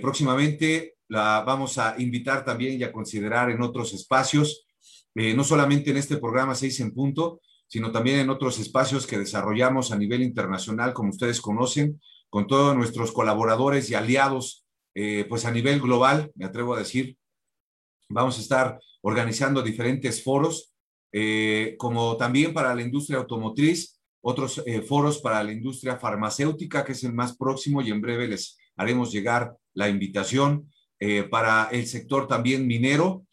[0.01, 4.65] próximamente la vamos a invitar también y a considerar en otros espacios,
[5.13, 9.91] no solamente en este programa 6 en punto, sino también en otros espacios que desarrollamos
[9.91, 14.65] a nivel internacional, como ustedes conocen, con todos nuestros colaboradores y aliados,
[14.95, 17.15] eh, pues a nivel global, me atrevo a decir,
[18.09, 20.73] vamos a estar organizando diferentes foros,
[21.11, 26.93] eh, como también para la industria automotriz, otros eh, foros para la industria farmacéutica, que
[26.93, 30.71] es el más próximo, y en breve les haremos llegar la invitación
[31.31, 33.25] para el sector también minero,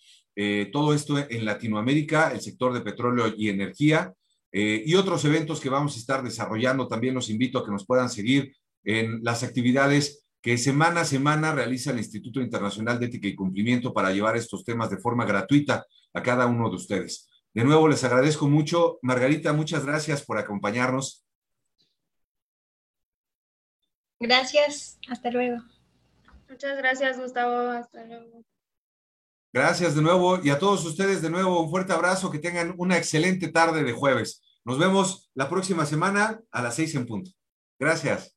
[0.72, 4.14] todo esto en Latinoamérica, el sector de petróleo y energía,
[4.58, 6.88] y otros eventos que vamos a estar desarrollando.
[6.88, 11.52] También los invito a que nos puedan seguir en las actividades que semana a semana
[11.52, 15.84] realiza el Instituto Internacional de Ética y Cumplimiento para llevar estos temas de forma gratuita
[16.14, 17.28] a cada uno de ustedes.
[17.52, 18.98] De nuevo, les agradezco mucho.
[19.02, 21.26] Margarita, muchas gracias por acompañarnos.
[24.20, 25.58] Gracias, hasta luego.
[26.48, 28.44] Muchas gracias, Gustavo, hasta luego.
[29.52, 32.96] Gracias de nuevo y a todos ustedes de nuevo un fuerte abrazo, que tengan una
[32.96, 34.45] excelente tarde de jueves.
[34.66, 37.30] Nos vemos la próxima semana a las seis en punto.
[37.78, 38.35] Gracias.